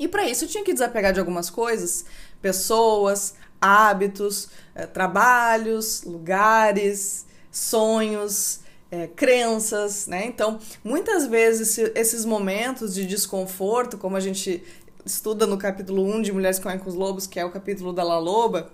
E 0.00 0.08
para 0.08 0.28
isso 0.28 0.44
eu 0.44 0.48
tinha 0.48 0.64
que 0.64 0.72
desapegar 0.72 1.12
de 1.12 1.20
algumas 1.20 1.48
coisas, 1.48 2.04
pessoas, 2.40 3.34
hábitos, 3.62 4.48
é, 4.74 4.86
trabalhos, 4.86 6.02
lugares, 6.02 7.24
sonhos, 7.50 8.60
é, 8.90 9.06
crenças, 9.06 10.06
né? 10.06 10.26
Então, 10.26 10.58
muitas 10.84 11.26
vezes 11.26 11.78
esses 11.94 12.24
momentos 12.24 12.94
de 12.94 13.06
desconforto, 13.06 13.96
como 13.96 14.16
a 14.16 14.20
gente 14.20 14.62
estuda 15.04 15.46
no 15.46 15.56
capítulo 15.56 16.04
1 16.04 16.22
de 16.22 16.32
Mulheres 16.32 16.58
com 16.58 16.68
os 16.68 16.94
Lobos, 16.94 17.26
que 17.26 17.38
é 17.40 17.44
o 17.44 17.50
capítulo 17.50 17.92
da 17.92 18.02
La 18.02 18.18
Loba, 18.18 18.70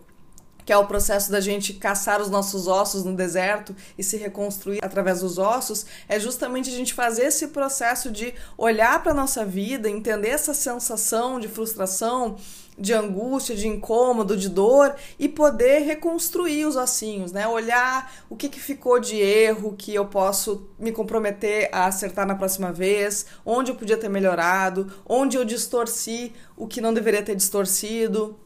que 0.69 0.73
é 0.75 0.77
o 0.77 0.87
processo 0.87 1.33
da 1.33 1.41
gente 1.41 1.73
caçar 1.73 2.21
os 2.21 2.29
nossos 2.29 2.69
ossos 2.69 3.03
no 3.03 3.17
deserto 3.17 3.75
e 3.97 4.05
se 4.05 4.19
reconstruir 4.19 4.81
através 4.83 5.21
dos 5.21 5.39
ossos, 5.39 5.87
é 6.07 6.21
justamente 6.21 6.69
a 6.69 6.73
gente 6.75 6.93
fazer 6.93 7.23
esse 7.23 7.49
processo 7.49 8.11
de 8.11 8.35
olhar 8.55 9.03
para 9.03 9.15
nossa 9.15 9.47
vida, 9.47 9.89
entender 9.89 10.29
essa 10.29 10.53
sensação 10.53 11.41
de 11.41 11.49
frustração, 11.49 12.37
de 12.77 12.93
angústia, 12.93 13.57
de 13.57 13.67
incômodo, 13.67 14.37
de 14.37 14.51
dor 14.51 14.95
e 15.19 15.27
poder 15.27 15.85
reconstruir 15.87 16.67
os 16.67 16.77
ossinhos, 16.77 17.33
né? 17.33 17.49
Olhar 17.49 18.13
o 18.29 18.37
que, 18.37 18.51
que 18.51 18.61
ficou 18.61 19.01
de 19.01 19.17
erro 19.17 19.75
que 19.75 19.95
eu 19.95 20.05
posso 20.05 20.69
me 20.79 20.93
comprometer 20.93 21.71
a 21.73 21.87
acertar 21.87 22.27
na 22.27 22.35
próxima 22.35 22.71
vez, 22.75 23.25
onde 23.43 23.71
eu 23.71 23.75
podia 23.75 23.97
ter 23.97 24.11
melhorado, 24.11 24.93
onde 25.09 25.39
eu 25.39 25.47
distorci 25.47 26.35
o 26.55 26.67
que 26.67 26.83
não 26.83 26.93
deveria 26.93 27.23
ter 27.23 27.35
distorcido 27.35 28.39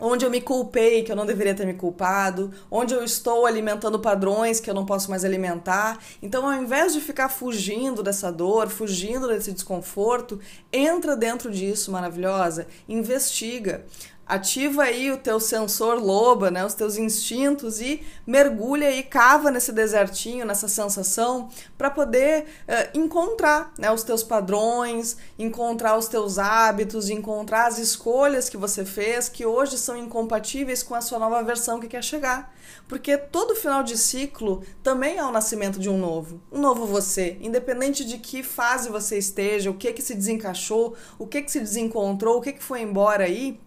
onde 0.00 0.24
eu 0.24 0.30
me 0.30 0.40
culpei 0.40 1.02
que 1.02 1.10
eu 1.10 1.16
não 1.16 1.26
deveria 1.26 1.54
ter 1.54 1.66
me 1.66 1.74
culpado, 1.74 2.50
onde 2.70 2.94
eu 2.94 3.02
estou 3.02 3.46
alimentando 3.46 3.98
padrões 3.98 4.60
que 4.60 4.68
eu 4.68 4.74
não 4.74 4.86
posso 4.86 5.10
mais 5.10 5.24
alimentar. 5.24 5.98
Então, 6.22 6.46
ao 6.46 6.54
invés 6.54 6.92
de 6.92 7.00
ficar 7.00 7.28
fugindo 7.28 8.02
dessa 8.02 8.30
dor, 8.30 8.68
fugindo 8.68 9.28
desse 9.28 9.52
desconforto, 9.52 10.40
entra 10.72 11.16
dentro 11.16 11.50
disso, 11.50 11.90
maravilhosa, 11.90 12.66
investiga 12.88 13.84
ativa 14.26 14.82
aí 14.82 15.12
o 15.12 15.16
teu 15.16 15.38
sensor 15.38 16.02
loba, 16.02 16.50
né, 16.50 16.66
os 16.66 16.74
teus 16.74 16.96
instintos 16.96 17.80
e 17.80 18.02
mergulha 18.26 18.90
e 18.90 19.02
cava 19.02 19.50
nesse 19.50 19.70
desertinho, 19.70 20.44
nessa 20.44 20.66
sensação, 20.66 21.48
para 21.78 21.90
poder 21.90 22.42
uh, 22.42 22.98
encontrar 22.98 23.72
né, 23.78 23.90
os 23.90 24.02
teus 24.02 24.24
padrões, 24.24 25.16
encontrar 25.38 25.96
os 25.96 26.08
teus 26.08 26.38
hábitos, 26.38 27.08
encontrar 27.08 27.66
as 27.66 27.78
escolhas 27.78 28.48
que 28.48 28.56
você 28.56 28.84
fez 28.84 29.28
que 29.28 29.46
hoje 29.46 29.78
são 29.78 29.96
incompatíveis 29.96 30.82
com 30.82 30.94
a 30.94 31.00
sua 31.00 31.18
nova 31.18 31.42
versão 31.42 31.78
que 31.78 31.86
quer 31.86 32.02
chegar. 32.02 32.52
Porque 32.88 33.16
todo 33.16 33.54
final 33.54 33.82
de 33.82 33.96
ciclo 33.96 34.62
também 34.82 35.18
é 35.18 35.24
o 35.24 35.30
nascimento 35.30 35.78
de 35.78 35.88
um 35.88 35.98
novo, 35.98 36.40
um 36.50 36.60
novo 36.60 36.84
você, 36.84 37.36
independente 37.40 38.04
de 38.04 38.18
que 38.18 38.42
fase 38.42 38.88
você 38.88 39.16
esteja, 39.18 39.70
o 39.70 39.74
que 39.74 39.92
que 39.92 40.02
se 40.02 40.14
desencaixou, 40.14 40.96
o 41.18 41.26
que 41.26 41.42
que 41.42 41.50
se 41.50 41.60
desencontrou, 41.60 42.38
o 42.38 42.40
que 42.40 42.52
que 42.52 42.62
foi 42.62 42.80
embora 42.80 43.24
aí 43.24 43.60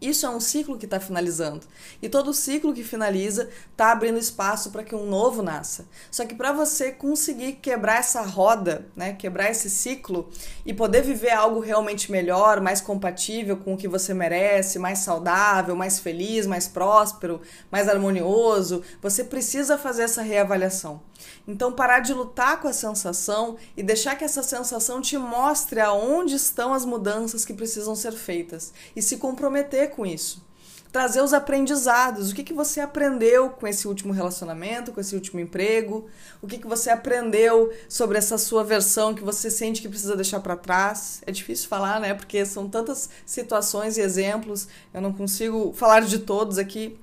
isso 0.00 0.26
é 0.26 0.28
um 0.28 0.40
ciclo 0.40 0.76
que 0.76 0.84
está 0.84 1.00
finalizando. 1.00 1.66
E 2.02 2.08
todo 2.08 2.34
ciclo 2.34 2.74
que 2.74 2.84
finaliza 2.84 3.48
está 3.72 3.92
abrindo 3.92 4.18
espaço 4.18 4.70
para 4.70 4.84
que 4.84 4.94
um 4.94 5.06
novo 5.06 5.42
nasça. 5.42 5.86
Só 6.10 6.26
que 6.26 6.34
para 6.34 6.52
você 6.52 6.92
conseguir 6.92 7.54
quebrar 7.54 7.98
essa 7.98 8.20
roda, 8.22 8.86
né, 8.94 9.14
quebrar 9.14 9.50
esse 9.50 9.70
ciclo 9.70 10.28
e 10.66 10.74
poder 10.74 11.02
viver 11.02 11.30
algo 11.30 11.60
realmente 11.60 12.12
melhor, 12.12 12.60
mais 12.60 12.80
compatível 12.80 13.56
com 13.56 13.72
o 13.72 13.76
que 13.76 13.88
você 13.88 14.12
merece, 14.12 14.78
mais 14.78 14.98
saudável, 14.98 15.74
mais 15.74 15.98
feliz, 15.98 16.46
mais 16.46 16.68
próspero, 16.68 17.40
mais 17.70 17.88
harmonioso, 17.88 18.82
você 19.00 19.24
precisa 19.24 19.78
fazer 19.78 20.02
essa 20.02 20.20
reavaliação. 20.20 21.00
Então, 21.46 21.72
parar 21.72 22.00
de 22.00 22.12
lutar 22.12 22.60
com 22.60 22.68
a 22.68 22.72
sensação 22.72 23.56
e 23.76 23.82
deixar 23.82 24.16
que 24.16 24.24
essa 24.24 24.42
sensação 24.42 25.00
te 25.00 25.16
mostre 25.16 25.80
aonde 25.80 26.34
estão 26.34 26.74
as 26.74 26.84
mudanças 26.84 27.44
que 27.44 27.54
precisam 27.54 27.94
ser 27.94 28.12
feitas 28.12 28.72
e 28.94 29.02
se 29.02 29.16
comprometer 29.16 29.90
com 29.90 30.04
isso. 30.04 30.44
Trazer 30.92 31.20
os 31.20 31.34
aprendizados. 31.34 32.30
O 32.30 32.34
que, 32.34 32.42
que 32.42 32.54
você 32.54 32.80
aprendeu 32.80 33.50
com 33.50 33.66
esse 33.66 33.86
último 33.86 34.12
relacionamento, 34.12 34.92
com 34.92 35.00
esse 35.00 35.14
último 35.14 35.38
emprego? 35.38 36.06
O 36.40 36.46
que, 36.46 36.58
que 36.58 36.66
você 36.66 36.88
aprendeu 36.88 37.70
sobre 37.88 38.16
essa 38.16 38.38
sua 38.38 38.64
versão 38.64 39.14
que 39.14 39.22
você 39.22 39.50
sente 39.50 39.82
que 39.82 39.88
precisa 39.88 40.16
deixar 40.16 40.40
para 40.40 40.56
trás? 40.56 41.20
É 41.26 41.30
difícil 41.30 41.68
falar, 41.68 42.00
né? 42.00 42.14
Porque 42.14 42.46
são 42.46 42.68
tantas 42.68 43.10
situações 43.26 43.98
e 43.98 44.00
exemplos, 44.00 44.68
eu 44.94 45.02
não 45.02 45.12
consigo 45.12 45.72
falar 45.74 46.00
de 46.00 46.20
todos 46.20 46.56
aqui 46.56 46.98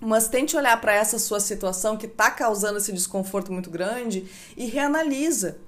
mas 0.00 0.28
tente 0.28 0.56
olhar 0.56 0.80
para 0.80 0.94
essa 0.94 1.18
sua 1.18 1.40
situação 1.40 1.96
que 1.96 2.06
está 2.06 2.30
causando 2.30 2.78
esse 2.78 2.92
desconforto 2.92 3.52
muito 3.52 3.70
grande 3.70 4.26
e 4.56 4.66
reanalisa 4.66 5.58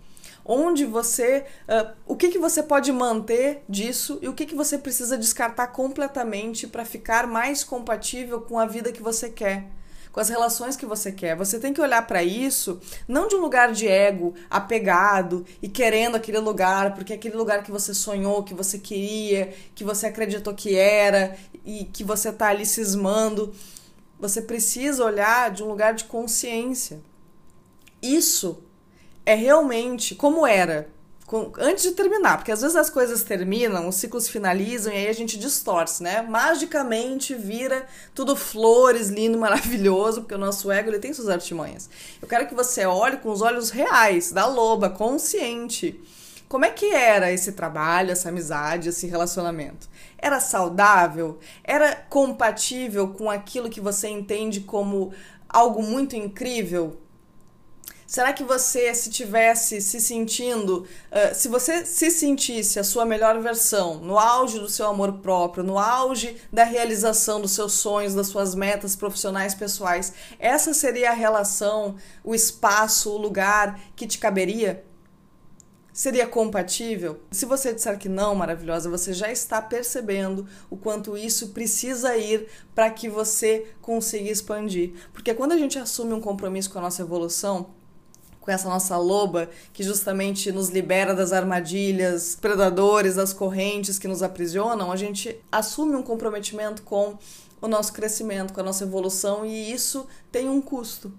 onde 0.44 0.84
você, 0.84 1.44
uh, 1.68 1.92
o 2.06 2.16
que, 2.16 2.28
que 2.28 2.38
você 2.38 2.62
pode 2.62 2.90
manter 2.92 3.62
disso 3.68 4.18
e 4.20 4.28
o 4.28 4.32
que, 4.32 4.46
que 4.46 4.54
você 4.54 4.76
precisa 4.76 5.16
descartar 5.16 5.68
completamente 5.68 6.66
para 6.66 6.84
ficar 6.84 7.26
mais 7.26 7.62
compatível 7.62 8.40
com 8.40 8.58
a 8.58 8.66
vida 8.66 8.92
que 8.92 9.02
você 9.02 9.30
quer, 9.30 9.66
com 10.10 10.20
as 10.20 10.28
relações 10.28 10.76
que 10.76 10.84
você 10.84 11.12
quer. 11.12 11.36
Você 11.36 11.58
tem 11.58 11.72
que 11.72 11.80
olhar 11.80 12.06
para 12.06 12.22
isso 12.22 12.80
não 13.06 13.28
de 13.28 13.36
um 13.36 13.40
lugar 13.40 13.72
de 13.72 13.86
ego, 13.86 14.34
apegado 14.50 15.46
e 15.62 15.68
querendo 15.68 16.16
aquele 16.16 16.38
lugar, 16.38 16.94
porque 16.94 17.12
é 17.12 17.16
aquele 17.16 17.36
lugar 17.36 17.62
que 17.62 17.70
você 17.70 17.94
sonhou, 17.94 18.42
que 18.42 18.54
você 18.54 18.78
queria, 18.78 19.54
que 19.74 19.84
você 19.84 20.06
acreditou 20.06 20.54
que 20.54 20.76
era 20.76 21.36
e 21.64 21.84
que 21.84 22.02
você 22.02 22.30
está 22.30 22.48
ali 22.48 22.66
cismando 22.66 23.54
você 24.22 24.40
precisa 24.40 25.04
olhar 25.04 25.50
de 25.50 25.64
um 25.64 25.66
lugar 25.66 25.94
de 25.94 26.04
consciência. 26.04 27.00
Isso 28.00 28.62
é 29.26 29.34
realmente 29.34 30.14
como 30.14 30.46
era 30.46 30.88
antes 31.58 31.82
de 31.82 31.92
terminar, 31.92 32.36
porque 32.36 32.52
às 32.52 32.60
vezes 32.60 32.76
as 32.76 32.90
coisas 32.90 33.22
terminam, 33.22 33.88
os 33.88 33.96
ciclos 33.96 34.28
finalizam 34.28 34.92
e 34.92 34.96
aí 34.96 35.08
a 35.08 35.12
gente 35.14 35.38
distorce, 35.38 36.02
né? 36.02 36.22
Magicamente 36.22 37.34
vira 37.34 37.86
tudo 38.14 38.36
flores, 38.36 39.08
lindo, 39.08 39.36
maravilhoso, 39.40 40.20
porque 40.20 40.34
o 40.34 40.38
nosso 40.38 40.70
ego 40.70 40.90
ele 40.90 40.98
tem 41.00 41.12
suas 41.12 41.28
artimanhas. 41.28 41.90
Eu 42.20 42.28
quero 42.28 42.46
que 42.46 42.54
você 42.54 42.86
olhe 42.86 43.16
com 43.16 43.30
os 43.30 43.40
olhos 43.40 43.70
reais 43.70 44.30
da 44.30 44.46
loba, 44.46 44.88
consciente. 44.88 46.00
Como 46.52 46.66
é 46.66 46.71
que 46.71 46.92
era 46.92 47.32
esse 47.32 47.52
trabalho, 47.52 48.11
essa 48.11 48.28
amizade, 48.28 48.90
esse 48.90 49.06
relacionamento? 49.06 49.88
Era 50.18 50.38
saudável? 50.38 51.38
Era 51.64 51.97
compatível 51.97 53.09
com 53.09 53.30
aquilo 53.30 53.71
que 53.71 53.80
você 53.80 54.06
entende 54.09 54.61
como 54.61 55.14
algo 55.49 55.82
muito 55.82 56.14
incrível? 56.14 57.00
Será 58.06 58.35
que 58.35 58.44
você, 58.44 58.94
se 58.94 59.09
tivesse 59.09 59.80
se 59.80 59.99
sentindo, 59.99 60.87
uh, 61.11 61.35
se 61.35 61.49
você 61.49 61.87
se 61.87 62.11
sentisse 62.11 62.78
a 62.78 62.85
sua 62.85 63.06
melhor 63.06 63.40
versão, 63.40 63.94
no 63.94 64.18
auge 64.18 64.59
do 64.59 64.68
seu 64.68 64.87
amor 64.88 65.21
próprio, 65.21 65.64
no 65.64 65.78
auge 65.78 66.37
da 66.52 66.64
realização 66.64 67.40
dos 67.40 67.52
seus 67.52 67.73
sonhos, 67.73 68.14
das 68.14 68.26
suas 68.26 68.54
metas 68.54 68.94
profissionais 68.94 69.54
pessoais, 69.54 70.12
essa 70.38 70.75
seria 70.75 71.12
a 71.12 71.14
relação, 71.14 71.97
o 72.23 72.35
espaço, 72.35 73.11
o 73.11 73.16
lugar 73.16 73.80
que 73.97 74.06
te 74.06 74.18
caberia? 74.18 74.91
Seria 75.92 76.26
compatível? 76.26 77.20
Se 77.30 77.44
você 77.44 77.75
disser 77.75 77.99
que 77.99 78.08
não, 78.08 78.34
maravilhosa, 78.34 78.88
você 78.88 79.12
já 79.12 79.30
está 79.30 79.61
percebendo 79.61 80.46
o 80.70 80.76
quanto 80.76 81.18
isso 81.18 81.49
precisa 81.49 82.16
ir 82.16 82.49
para 82.75 82.88
que 82.88 83.11
você 83.11 83.66
consiga 83.82 84.30
expandir. 84.30 84.94
Porque 85.12 85.34
quando 85.34 85.52
a 85.52 85.58
gente 85.58 85.78
assume 85.78 86.14
um 86.14 86.20
compromisso 86.20 86.70
com 86.70 86.78
a 86.78 86.82
nossa 86.82 87.02
evolução, 87.02 87.75
com 88.40 88.50
essa 88.50 88.70
nossa 88.70 88.96
loba 88.96 89.50
que 89.72 89.82
justamente 89.82 90.50
nos 90.50 90.70
libera 90.70 91.14
das 91.14 91.30
armadilhas, 91.30 92.37
predadores, 92.40 93.16
das 93.16 93.34
correntes 93.34 93.99
que 93.99 94.08
nos 94.08 94.22
aprisionam, 94.22 94.90
a 94.90 94.96
gente 94.96 95.38
assume 95.52 95.94
um 95.94 96.02
comprometimento 96.02 96.82
com 96.84 97.18
o 97.61 97.68
nosso 97.68 97.92
crescimento, 97.92 98.54
com 98.54 98.61
a 98.61 98.64
nossa 98.64 98.84
evolução 98.84 99.44
e 99.44 99.70
isso 99.70 100.06
tem 100.32 100.49
um 100.49 100.61
custo, 100.61 101.12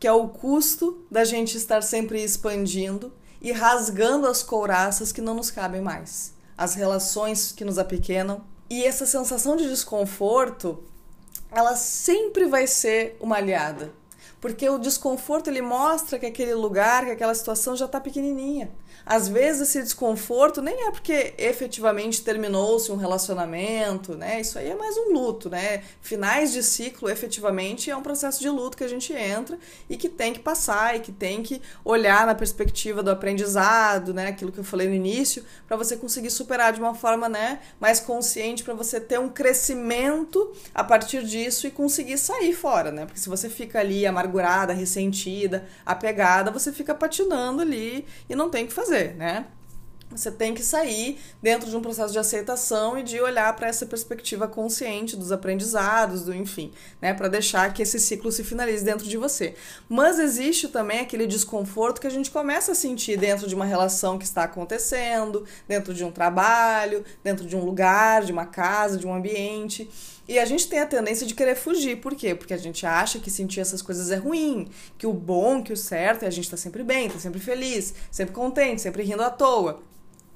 que 0.00 0.06
é 0.06 0.12
o 0.12 0.28
custo 0.28 0.98
da 1.08 1.24
gente 1.24 1.56
estar 1.56 1.80
sempre 1.80 2.22
expandindo 2.22 3.12
e 3.40 3.52
rasgando 3.52 4.26
as 4.26 4.42
couraças 4.42 5.12
que 5.12 5.20
não 5.20 5.34
nos 5.34 5.50
cabem 5.50 5.80
mais, 5.80 6.32
as 6.56 6.74
relações 6.74 7.52
que 7.52 7.64
nos 7.64 7.78
apequenam. 7.78 8.42
E 8.68 8.84
essa 8.84 9.06
sensação 9.06 9.56
de 9.56 9.68
desconforto, 9.68 10.82
ela 11.50 11.74
sempre 11.76 12.46
vai 12.46 12.66
ser 12.66 13.16
uma 13.20 13.36
aliada, 13.36 13.92
porque 14.40 14.68
o 14.68 14.78
desconforto 14.78 15.48
ele 15.48 15.62
mostra 15.62 16.18
que 16.18 16.26
aquele 16.26 16.54
lugar, 16.54 17.04
que 17.06 17.12
aquela 17.12 17.34
situação 17.34 17.76
já 17.76 17.86
está 17.86 18.00
pequenininha. 18.00 18.70
Às 19.10 19.26
vezes 19.26 19.70
esse 19.70 19.82
desconforto 19.82 20.60
nem 20.60 20.86
é 20.86 20.90
porque 20.90 21.32
efetivamente 21.38 22.22
terminou-se 22.22 22.92
um 22.92 22.96
relacionamento, 22.96 24.14
né? 24.14 24.38
Isso 24.38 24.58
aí 24.58 24.68
é 24.68 24.74
mais 24.74 24.98
um 24.98 25.14
luto, 25.14 25.48
né? 25.48 25.82
Finais 26.02 26.52
de 26.52 26.62
ciclo 26.62 27.08
efetivamente 27.08 27.90
é 27.90 27.96
um 27.96 28.02
processo 28.02 28.38
de 28.38 28.50
luto 28.50 28.76
que 28.76 28.84
a 28.84 28.88
gente 28.88 29.14
entra 29.14 29.58
e 29.88 29.96
que 29.96 30.10
tem 30.10 30.34
que 30.34 30.40
passar 30.40 30.94
e 30.94 31.00
que 31.00 31.10
tem 31.10 31.42
que 31.42 31.62
olhar 31.82 32.26
na 32.26 32.34
perspectiva 32.34 33.02
do 33.02 33.10
aprendizado, 33.10 34.12
né? 34.12 34.26
Aquilo 34.26 34.52
que 34.52 34.58
eu 34.58 34.64
falei 34.64 34.86
no 34.86 34.94
início, 34.94 35.42
para 35.66 35.78
você 35.78 35.96
conseguir 35.96 36.30
superar 36.30 36.74
de 36.74 36.80
uma 36.80 36.94
forma, 36.94 37.30
né, 37.30 37.60
mais 37.80 38.00
consciente 38.00 38.62
para 38.62 38.74
você 38.74 39.00
ter 39.00 39.18
um 39.18 39.30
crescimento 39.30 40.52
a 40.74 40.84
partir 40.84 41.24
disso 41.24 41.66
e 41.66 41.70
conseguir 41.70 42.18
sair 42.18 42.52
fora, 42.52 42.92
né? 42.92 43.06
Porque 43.06 43.20
se 43.20 43.30
você 43.30 43.48
fica 43.48 43.80
ali 43.80 44.06
amargurada, 44.06 44.74
ressentida, 44.74 45.66
apegada, 45.86 46.50
você 46.50 46.70
fica 46.70 46.94
patinando 46.94 47.62
ali 47.62 48.04
e 48.28 48.36
não 48.36 48.50
tem 48.50 48.66
o 48.66 48.68
que 48.68 48.74
fazer 48.74 48.97
fazer, 48.98 49.14
né? 49.16 49.46
você 50.10 50.30
tem 50.30 50.54
que 50.54 50.62
sair 50.62 51.20
dentro 51.42 51.68
de 51.68 51.76
um 51.76 51.82
processo 51.82 52.12
de 52.12 52.18
aceitação 52.18 52.98
e 52.98 53.02
de 53.02 53.20
olhar 53.20 53.54
para 53.54 53.68
essa 53.68 53.84
perspectiva 53.84 54.48
consciente 54.48 55.16
dos 55.16 55.30
aprendizados, 55.30 56.24
do 56.24 56.34
enfim, 56.34 56.72
né, 57.00 57.12
para 57.12 57.28
deixar 57.28 57.72
que 57.74 57.82
esse 57.82 58.00
ciclo 58.00 58.32
se 58.32 58.42
finalize 58.42 58.82
dentro 58.82 59.06
de 59.06 59.16
você. 59.18 59.54
Mas 59.88 60.18
existe 60.18 60.68
também 60.68 61.00
aquele 61.00 61.26
desconforto 61.26 62.00
que 62.00 62.06
a 62.06 62.10
gente 62.10 62.30
começa 62.30 62.72
a 62.72 62.74
sentir 62.74 63.18
dentro 63.18 63.46
de 63.46 63.54
uma 63.54 63.66
relação 63.66 64.18
que 64.18 64.24
está 64.24 64.44
acontecendo, 64.44 65.44
dentro 65.66 65.92
de 65.92 66.04
um 66.04 66.10
trabalho, 66.10 67.04
dentro 67.22 67.46
de 67.46 67.54
um 67.54 67.64
lugar, 67.64 68.24
de 68.24 68.32
uma 68.32 68.46
casa, 68.46 68.96
de 68.96 69.06
um 69.06 69.12
ambiente. 69.12 69.90
E 70.28 70.38
a 70.38 70.44
gente 70.44 70.68
tem 70.68 70.78
a 70.78 70.86
tendência 70.86 71.26
de 71.26 71.34
querer 71.34 71.54
fugir. 71.54 71.96
Por 71.96 72.14
quê? 72.14 72.34
Porque 72.34 72.52
a 72.52 72.58
gente 72.58 72.84
acha 72.84 73.18
que 73.18 73.30
sentir 73.30 73.60
essas 73.60 73.80
coisas 73.80 74.10
é 74.10 74.16
ruim, 74.16 74.68
que 74.98 75.06
o 75.06 75.12
bom, 75.12 75.62
que 75.62 75.72
o 75.72 75.76
certo 75.76 76.24
é 76.24 76.26
a 76.26 76.30
gente 76.30 76.50
tá 76.50 76.56
sempre 76.56 76.84
bem, 76.84 77.08
tá 77.08 77.18
sempre 77.18 77.40
feliz, 77.40 77.94
sempre 78.10 78.34
contente, 78.34 78.82
sempre 78.82 79.02
rindo 79.02 79.22
à 79.22 79.30
toa. 79.30 79.82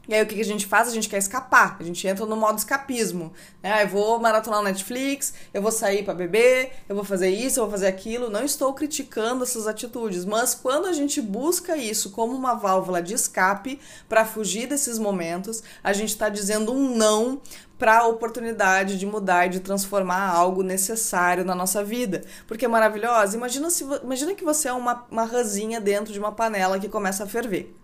E 0.09 0.14
aí 0.14 0.23
o 0.23 0.26
que 0.26 0.40
a 0.40 0.44
gente 0.44 0.66
faz? 0.66 0.88
A 0.88 0.90
gente 0.90 1.09
quer 1.09 1.18
escapar, 1.18 1.76
a 1.78 1.82
gente 1.85 2.06
entra 2.09 2.26
no 2.26 2.37
modo 2.37 2.59
escapismo. 2.59 3.32
Né? 3.62 3.73
Ah, 3.73 3.82
eu 3.82 3.88
vou 3.88 4.18
maratonar 4.18 4.61
o 4.61 4.64
Netflix, 4.64 5.32
eu 5.54 5.62
vou 5.62 5.71
sair 5.71 6.04
para 6.04 6.12
beber, 6.12 6.73
eu 6.88 6.97
vou 6.97 7.04
fazer 7.04 7.30
isso, 7.30 7.61
eu 7.61 7.64
vou 7.64 7.71
fazer 7.71 7.87
aquilo. 7.87 8.28
Não 8.28 8.44
estou 8.44 8.75
criticando 8.75 9.44
essas 9.44 9.68
atitudes, 9.68 10.25
mas 10.25 10.54
quando 10.54 10.87
a 10.87 10.92
gente 10.92 11.21
busca 11.21 11.76
isso 11.76 12.11
como 12.11 12.35
uma 12.35 12.54
válvula 12.54 13.00
de 13.00 13.14
escape 13.14 13.78
para 14.09 14.25
fugir 14.25 14.66
desses 14.66 14.99
momentos, 14.99 15.62
a 15.85 15.92
gente 15.92 16.11
está 16.11 16.28
dizendo 16.28 16.73
um 16.73 16.97
não 16.97 17.40
para 17.78 17.99
a 17.99 18.06
oportunidade 18.06 18.99
de 18.99 19.06
mudar 19.06 19.47
e 19.47 19.50
de 19.50 19.61
transformar 19.61 20.30
algo 20.30 20.62
necessário 20.62 21.44
na 21.44 21.54
nossa 21.54 21.82
vida. 21.82 22.23
Porque 22.47 22.64
é 22.64 22.68
maravilhosa. 22.68 23.37
Imagina, 23.37 23.71
se, 23.71 23.85
imagina 24.02 24.35
que 24.35 24.44
você 24.44 24.68
é 24.68 24.73
uma, 24.73 25.04
uma 25.11 25.25
rãzinha 25.25 25.80
dentro 25.80 26.12
de 26.12 26.18
uma 26.18 26.32
panela 26.32 26.78
que 26.78 26.88
começa 26.88 27.25
a 27.25 27.26
ferver. 27.26 27.75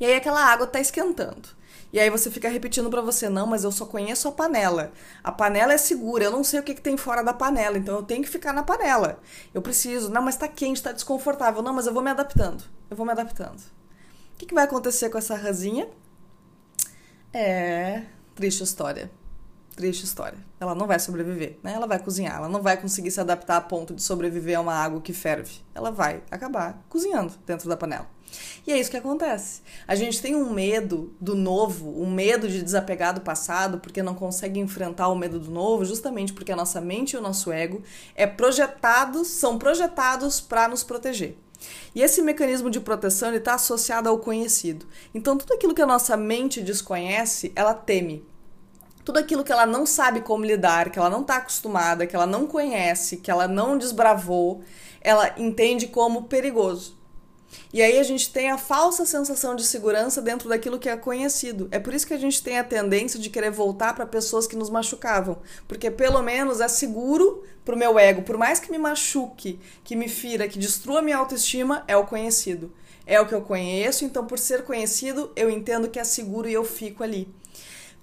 E 0.00 0.06
aí 0.06 0.14
aquela 0.14 0.42
água 0.42 0.66
tá 0.66 0.80
esquentando. 0.80 1.60
E 1.92 1.98
aí 1.98 2.08
você 2.08 2.30
fica 2.30 2.48
repetindo 2.48 2.88
para 2.88 3.02
você, 3.02 3.28
não, 3.28 3.46
mas 3.46 3.64
eu 3.64 3.72
só 3.72 3.84
conheço 3.84 4.28
a 4.28 4.32
panela. 4.32 4.92
A 5.24 5.32
panela 5.32 5.72
é 5.72 5.78
segura, 5.78 6.24
eu 6.24 6.30
não 6.30 6.44
sei 6.44 6.60
o 6.60 6.62
que, 6.62 6.74
que 6.74 6.80
tem 6.80 6.96
fora 6.96 7.22
da 7.22 7.32
panela, 7.32 7.76
então 7.76 7.96
eu 7.96 8.02
tenho 8.02 8.22
que 8.22 8.28
ficar 8.28 8.52
na 8.52 8.62
panela. 8.62 9.20
Eu 9.52 9.60
preciso, 9.60 10.08
não, 10.08 10.22
mas 10.22 10.36
tá 10.36 10.46
quente, 10.46 10.82
tá 10.82 10.92
desconfortável. 10.92 11.62
Não, 11.62 11.74
mas 11.74 11.86
eu 11.86 11.92
vou 11.92 12.02
me 12.02 12.10
adaptando. 12.10 12.62
Eu 12.88 12.96
vou 12.96 13.04
me 13.04 13.12
adaptando. 13.12 13.58
O 13.58 14.38
que, 14.38 14.46
que 14.46 14.54
vai 14.54 14.64
acontecer 14.64 15.10
com 15.10 15.18
essa 15.18 15.34
rasinha? 15.34 15.88
É. 17.32 18.04
Triste 18.34 18.62
história. 18.62 19.10
Triste 19.80 20.04
história. 20.04 20.36
Ela 20.60 20.74
não 20.74 20.86
vai 20.86 20.98
sobreviver, 20.98 21.56
né? 21.62 21.72
Ela 21.72 21.86
vai 21.86 21.98
cozinhar, 21.98 22.36
ela 22.36 22.50
não 22.50 22.60
vai 22.60 22.76
conseguir 22.76 23.10
se 23.10 23.18
adaptar 23.18 23.56
a 23.56 23.60
ponto 23.62 23.94
de 23.94 24.02
sobreviver 24.02 24.58
a 24.58 24.60
uma 24.60 24.74
água 24.74 25.00
que 25.00 25.14
ferve. 25.14 25.62
Ela 25.74 25.90
vai 25.90 26.22
acabar 26.30 26.84
cozinhando 26.86 27.32
dentro 27.46 27.66
da 27.66 27.78
panela. 27.78 28.06
E 28.66 28.72
é 28.72 28.78
isso 28.78 28.90
que 28.90 28.98
acontece. 28.98 29.62
A 29.88 29.94
gente 29.94 30.20
tem 30.20 30.36
um 30.36 30.52
medo 30.52 31.14
do 31.18 31.34
novo, 31.34 31.98
um 31.98 32.10
medo 32.10 32.46
de 32.46 32.62
desapegar 32.62 33.14
do 33.14 33.22
passado, 33.22 33.78
porque 33.78 34.02
não 34.02 34.14
consegue 34.14 34.60
enfrentar 34.60 35.08
o 35.08 35.16
medo 35.16 35.40
do 35.40 35.50
novo, 35.50 35.82
justamente 35.82 36.34
porque 36.34 36.52
a 36.52 36.56
nossa 36.56 36.78
mente 36.78 37.14
e 37.14 37.16
o 37.16 37.22
nosso 37.22 37.50
ego 37.50 37.82
é 38.14 38.26
projetados, 38.26 39.28
são 39.28 39.56
projetados 39.56 40.42
para 40.42 40.68
nos 40.68 40.82
proteger. 40.84 41.38
E 41.94 42.02
esse 42.02 42.20
mecanismo 42.20 42.68
de 42.68 42.80
proteção 42.80 43.34
está 43.34 43.54
associado 43.54 44.10
ao 44.10 44.18
conhecido. 44.18 44.84
Então, 45.14 45.38
tudo 45.38 45.54
aquilo 45.54 45.74
que 45.74 45.80
a 45.80 45.86
nossa 45.86 46.18
mente 46.18 46.60
desconhece, 46.60 47.50
ela 47.56 47.72
teme. 47.72 48.28
Tudo 49.04 49.18
aquilo 49.18 49.42
que 49.42 49.52
ela 49.52 49.66
não 49.66 49.86
sabe 49.86 50.20
como 50.20 50.44
lidar, 50.44 50.90
que 50.90 50.98
ela 50.98 51.10
não 51.10 51.22
está 51.22 51.36
acostumada, 51.36 52.06
que 52.06 52.14
ela 52.14 52.26
não 52.26 52.46
conhece, 52.46 53.16
que 53.16 53.30
ela 53.30 53.48
não 53.48 53.78
desbravou, 53.78 54.62
ela 55.00 55.34
entende 55.38 55.86
como 55.86 56.24
perigoso. 56.24 57.00
E 57.72 57.82
aí 57.82 57.98
a 57.98 58.02
gente 58.02 58.32
tem 58.32 58.50
a 58.50 58.58
falsa 58.58 59.04
sensação 59.04 59.54
de 59.56 59.64
segurança 59.64 60.20
dentro 60.22 60.48
daquilo 60.48 60.78
que 60.78 60.88
é 60.88 60.96
conhecido. 60.96 61.68
É 61.70 61.78
por 61.78 61.94
isso 61.94 62.06
que 62.06 62.14
a 62.14 62.18
gente 62.18 62.42
tem 62.42 62.58
a 62.58 62.64
tendência 62.64 63.18
de 63.18 63.30
querer 63.30 63.50
voltar 63.50 63.94
para 63.94 64.06
pessoas 64.06 64.46
que 64.46 64.56
nos 64.56 64.70
machucavam, 64.70 65.38
porque 65.66 65.90
pelo 65.90 66.22
menos 66.22 66.60
é 66.60 66.68
seguro 66.68 67.42
para 67.64 67.74
o 67.74 67.78
meu 67.78 67.98
ego, 67.98 68.22
por 68.22 68.36
mais 68.36 68.58
que 68.58 68.70
me 68.70 68.78
machuque, 68.78 69.58
que 69.84 69.96
me 69.96 70.08
fira, 70.08 70.48
que 70.48 70.58
destrua 70.58 71.02
minha 71.02 71.16
autoestima, 71.16 71.84
é 71.86 71.96
o 71.96 72.06
conhecido. 72.06 72.72
É 73.06 73.20
o 73.20 73.26
que 73.26 73.34
eu 73.34 73.40
conheço, 73.40 74.04
então 74.04 74.24
por 74.24 74.38
ser 74.38 74.62
conhecido, 74.62 75.32
eu 75.34 75.50
entendo 75.50 75.88
que 75.88 75.98
é 75.98 76.04
seguro 76.04 76.48
e 76.48 76.52
eu 76.52 76.64
fico 76.64 77.02
ali. 77.02 77.28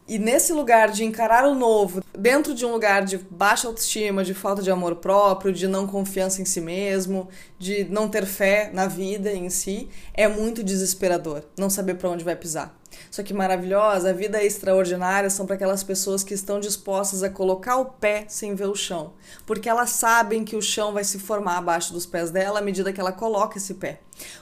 E 0.08 0.18
nesse 0.18 0.54
lugar 0.54 0.90
de 0.90 1.04
encarar 1.04 1.46
o 1.46 1.54
novo, 1.54 2.02
dentro 2.18 2.56
de 2.56 2.66
um 2.66 2.72
lugar 2.72 3.04
de 3.04 3.18
baixa 3.18 3.68
autoestima, 3.68 4.24
de 4.24 4.34
falta 4.34 4.62
de 4.62 4.72
amor 4.72 4.96
próprio, 4.96 5.52
de 5.52 5.68
não 5.68 5.86
confiança 5.86 6.42
em 6.42 6.46
si 6.46 6.62
mesmo, 6.62 7.28
de 7.60 7.84
não 7.90 8.08
ter 8.08 8.26
fé 8.26 8.72
na 8.74 8.88
vida 8.88 9.34
em 9.34 9.50
si, 9.50 9.90
é 10.14 10.26
muito 10.26 10.64
desesperador 10.64 11.44
não 11.58 11.70
saber 11.70 11.96
para 11.96 12.10
onde 12.10 12.24
vai 12.24 12.38
pisar. 12.38 12.80
Só 13.12 13.22
que 13.22 13.34
maravilhosa, 13.34 14.12
a 14.12 14.14
vida 14.14 14.38
é 14.38 14.46
extraordinária 14.46 15.30
são 15.30 15.46
para 15.46 15.56
aquelas 15.56 15.84
pessoas 15.84 16.24
que 16.24 16.34
estão 16.34 16.58
dispostas 16.58 17.22
a 17.22 17.30
colocar 17.30 17.76
o 17.76 17.86
pé 17.86 18.24
sem 18.30 18.56
ver 18.56 18.70
o 18.70 18.76
chão, 18.76 19.12
porque 19.46 19.68
elas 19.68 19.90
sabem 19.90 20.46
que 20.46 20.56
o 20.56 20.62
chão 20.62 20.94
vai 20.94 21.04
se 21.04 21.20
formar 21.20 21.58
abaixo 21.58 21.92
dos 21.92 22.06
pés 22.06 22.32
dela 22.32 22.60
à 22.60 22.62
medida 22.62 22.94
que 22.94 23.02
ela 23.02 23.12
coloca 23.12 23.58
esse 23.58 23.74
pé. 23.74 24.00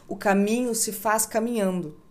O 0.07 0.15
caminho 0.15 0.75
se 0.75 0.91
faz 0.91 1.25
caminhando. 1.25 2.04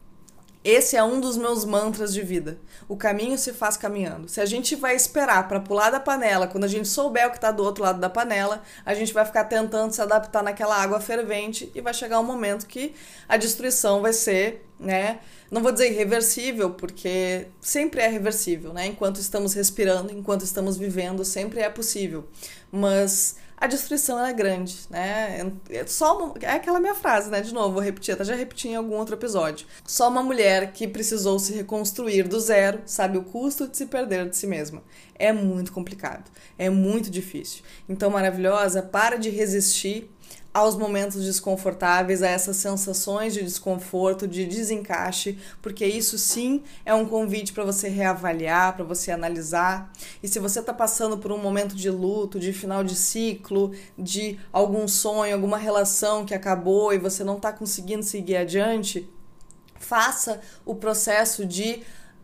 Esse 0.64 0.96
é 0.96 1.05
um 1.05 1.20
dos 1.20 1.37
meus 1.37 1.62
mantras 1.66 2.14
de 2.14 2.22
vida. 2.22 2.59
O 2.88 2.96
caminho 2.96 3.37
se 3.37 3.53
faz 3.53 3.77
caminhando. 3.77 4.31
Se 4.31 4.40
a 4.40 4.46
gente 4.46 4.74
vai 4.74 4.96
esperar 4.96 5.46
para 5.46 5.61
pular 5.61 5.90
da 5.90 6.00
panela, 6.00 6.46
quando 6.46 6.64
a 6.64 6.68
gente 6.68 6.88
souber 6.88 7.27
o 7.27 7.31
que 7.31 7.37
está 7.37 7.50
do 7.50 7.62
outro 7.62 7.85
lado 7.85 8.00
da 8.00 8.09
panela, 8.09 8.62
a 8.83 8.94
gente 8.94 9.12
vai 9.12 9.27
ficar 9.27 9.44
tentando 9.44 9.92
se 9.92 10.00
adaptar 10.00 10.42
naquela 10.42 10.74
água 10.74 10.98
fervente 11.00 11.70
e 11.74 11.83
vai 11.83 11.92
chegar 11.92 12.18
um 12.18 12.24
momento 12.24 12.66
que 12.66 12.94
a 13.29 13.37
destruição 13.37 14.00
vai 14.00 14.14
ser, 14.14 14.66
né? 14.81 15.20
Não 15.50 15.62
vou 15.62 15.70
dizer 15.70 15.92
irreversível, 15.92 16.70
porque 16.70 17.46
sempre 17.61 18.00
é 18.00 18.09
reversível, 18.09 18.72
né? 18.72 18.87
Enquanto 18.87 19.20
estamos 19.20 19.53
respirando, 19.53 20.11
enquanto 20.12 20.46
estamos 20.46 20.79
vivendo, 20.79 21.27
sempre 21.27 21.61
é 21.61 21.68
possível. 21.68 22.27
Mas 22.72 23.37
a 23.64 23.66
destruição 23.66 24.22
é 24.22 24.31
grande, 24.31 24.77
né? 24.90 25.50
É 25.70 25.87
só 25.87 26.18
uma, 26.18 26.35
é 26.42 26.53
aquela 26.53 26.79
minha 26.79 26.94
frase, 26.94 27.31
né? 27.31 27.40
De 27.40 27.55
novo, 27.55 27.72
vou 27.72 27.83
repetir, 27.83 28.12
até 28.12 28.22
já 28.22 28.35
repeti 28.35 28.68
em 28.68 28.74
algum 28.77 28.94
outro 28.94 29.14
episódio. 29.14 29.66
Só 29.87 30.11
uma 30.11 30.22
mulher 30.22 30.72
que 30.72 30.87
precisou 30.87 31.38
se 31.38 31.55
reconstruir 31.55 32.24
do 32.24 32.38
zero 32.38 32.83
sabe 32.85 33.16
o 33.16 33.22
custo 33.22 33.66
de 33.66 33.74
se 33.74 33.87
perder 33.87 34.29
de 34.29 34.37
si 34.37 34.46
mesma. 34.46 34.83
É 35.14 35.33
muito 35.33 35.72
complicado, 35.72 36.31
é 36.59 36.68
muito 36.68 37.11
difícil. 37.11 37.62
Então, 37.88 38.11
maravilhosa, 38.11 38.83
para 38.83 39.16
de 39.16 39.31
resistir 39.31 40.11
aos 40.55 40.77
momentos 40.77 41.25
desconfortáveis, 41.25 42.23
a 42.23 42.29
essas 42.29 42.57
sensações 42.59 43.35
de 43.35 43.43
desconforto, 43.43 44.29
de 44.29 44.47
desencaixe, 44.47 45.37
porque 45.61 45.85
isso 45.85 46.17
sim 46.17 46.62
é 46.87 46.95
um 46.95 47.05
convite 47.05 47.53
para 47.53 47.64
você 47.64 47.88
reavaliar, 47.88 48.77
para 48.77 48.85
você 48.85 49.11
analisar. 49.11 49.93
E 50.23 50.29
se 50.29 50.38
você 50.38 50.61
está 50.61 50.73
passando 50.73 51.19
por 51.19 51.33
um 51.33 51.38
momento 51.38 51.75
de 51.75 51.90
luto, 51.90 52.38
de 52.38 52.53
final 52.53 52.85
de 52.85 52.95
ciclo, 52.95 53.73
de 53.99 54.38
algum 54.53 54.87
sonho, 54.87 55.35
alguma 55.35 55.59
relação 55.59 56.25
que 56.25 56.35
acabou 56.35 56.95
e 56.95 56.99
você 56.99 57.25
não 57.25 57.37
está 57.37 57.53
conseguindo 57.53 58.05
seguir 58.05 58.37
adiante, 58.37 59.11
faça 59.81 60.40
o 60.64 60.77
processo 60.77 61.45
de 61.45 61.83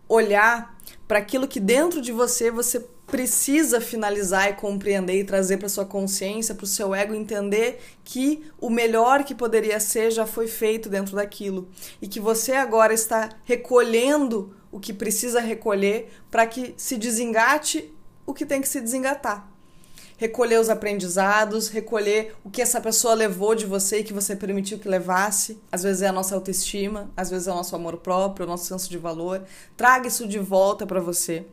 olhar 0.08 0.78
para 1.08 1.18
aquilo 1.18 1.48
que 1.48 1.58
dentro 1.58 2.00
de 2.00 2.12
você 2.12 2.50
você 2.50 2.84
precisa 3.10 3.80
finalizar 3.80 4.50
e 4.50 4.54
compreender 4.54 5.18
e 5.18 5.24
trazer 5.24 5.56
para 5.56 5.68
sua 5.68 5.84
consciência, 5.84 6.54
para 6.54 6.64
o 6.64 6.68
seu 6.68 6.94
ego 6.94 7.12
entender 7.12 7.80
que 8.04 8.44
o 8.60 8.70
melhor 8.70 9.24
que 9.24 9.34
poderia 9.34 9.80
ser 9.80 10.10
já 10.10 10.26
foi 10.26 10.46
feito 10.46 10.88
dentro 10.88 11.16
daquilo 11.16 11.68
e 12.00 12.06
que 12.06 12.20
você 12.20 12.52
agora 12.52 12.94
está 12.94 13.30
recolhendo 13.44 14.54
o 14.70 14.78
que 14.78 14.92
precisa 14.92 15.40
recolher 15.40 16.10
para 16.30 16.46
que 16.46 16.72
se 16.76 16.96
desengate 16.96 17.92
o 18.24 18.32
que 18.32 18.46
tem 18.46 18.60
que 18.60 18.68
se 18.68 18.80
desengatar. 18.80 19.48
Recolher 20.16 20.60
os 20.60 20.68
aprendizados, 20.68 21.68
recolher 21.68 22.36
o 22.44 22.50
que 22.50 22.60
essa 22.60 22.80
pessoa 22.80 23.14
levou 23.14 23.54
de 23.54 23.64
você 23.64 24.00
e 24.00 24.04
que 24.04 24.12
você 24.12 24.36
permitiu 24.36 24.78
que 24.78 24.86
levasse. 24.86 25.58
Às 25.72 25.82
vezes 25.82 26.02
é 26.02 26.08
a 26.08 26.12
nossa 26.12 26.34
autoestima, 26.34 27.10
às 27.16 27.30
vezes 27.30 27.48
é 27.48 27.52
o 27.52 27.54
nosso 27.54 27.74
amor 27.74 27.96
próprio, 27.96 28.44
o 28.44 28.48
nosso 28.48 28.66
senso 28.66 28.88
de 28.88 28.98
valor. 28.98 29.42
Traga 29.78 30.06
isso 30.06 30.28
de 30.28 30.38
volta 30.38 30.86
para 30.86 31.00
você 31.00 31.46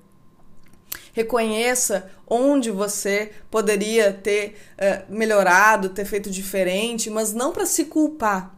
reconheça 1.17 2.12
onde 2.27 2.69
você 2.69 3.32
poderia 3.49 4.13
ter 4.13 4.56
uh, 4.77 5.12
melhorado, 5.12 5.89
ter 5.89 6.06
feito 6.06 6.30
diferente, 6.30 7.10
mas 7.10 7.34
não 7.34 7.51
para 7.51 7.65
se 7.65 7.86
culpar. 7.86 8.56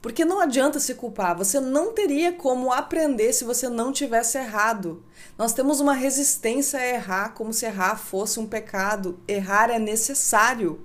Porque 0.00 0.24
não 0.24 0.40
adianta 0.40 0.80
se 0.80 0.94
culpar, 0.94 1.36
você 1.36 1.60
não 1.60 1.92
teria 1.92 2.32
como 2.32 2.72
aprender 2.72 3.34
se 3.34 3.44
você 3.44 3.68
não 3.68 3.92
tivesse 3.92 4.38
errado. 4.38 5.04
Nós 5.36 5.52
temos 5.52 5.78
uma 5.78 5.92
resistência 5.92 6.80
a 6.80 6.86
errar, 6.86 7.34
como 7.34 7.52
se 7.52 7.66
errar 7.66 7.96
fosse 7.96 8.40
um 8.40 8.46
pecado. 8.46 9.18
Errar 9.28 9.68
é 9.70 9.78
necessário. 9.78 10.80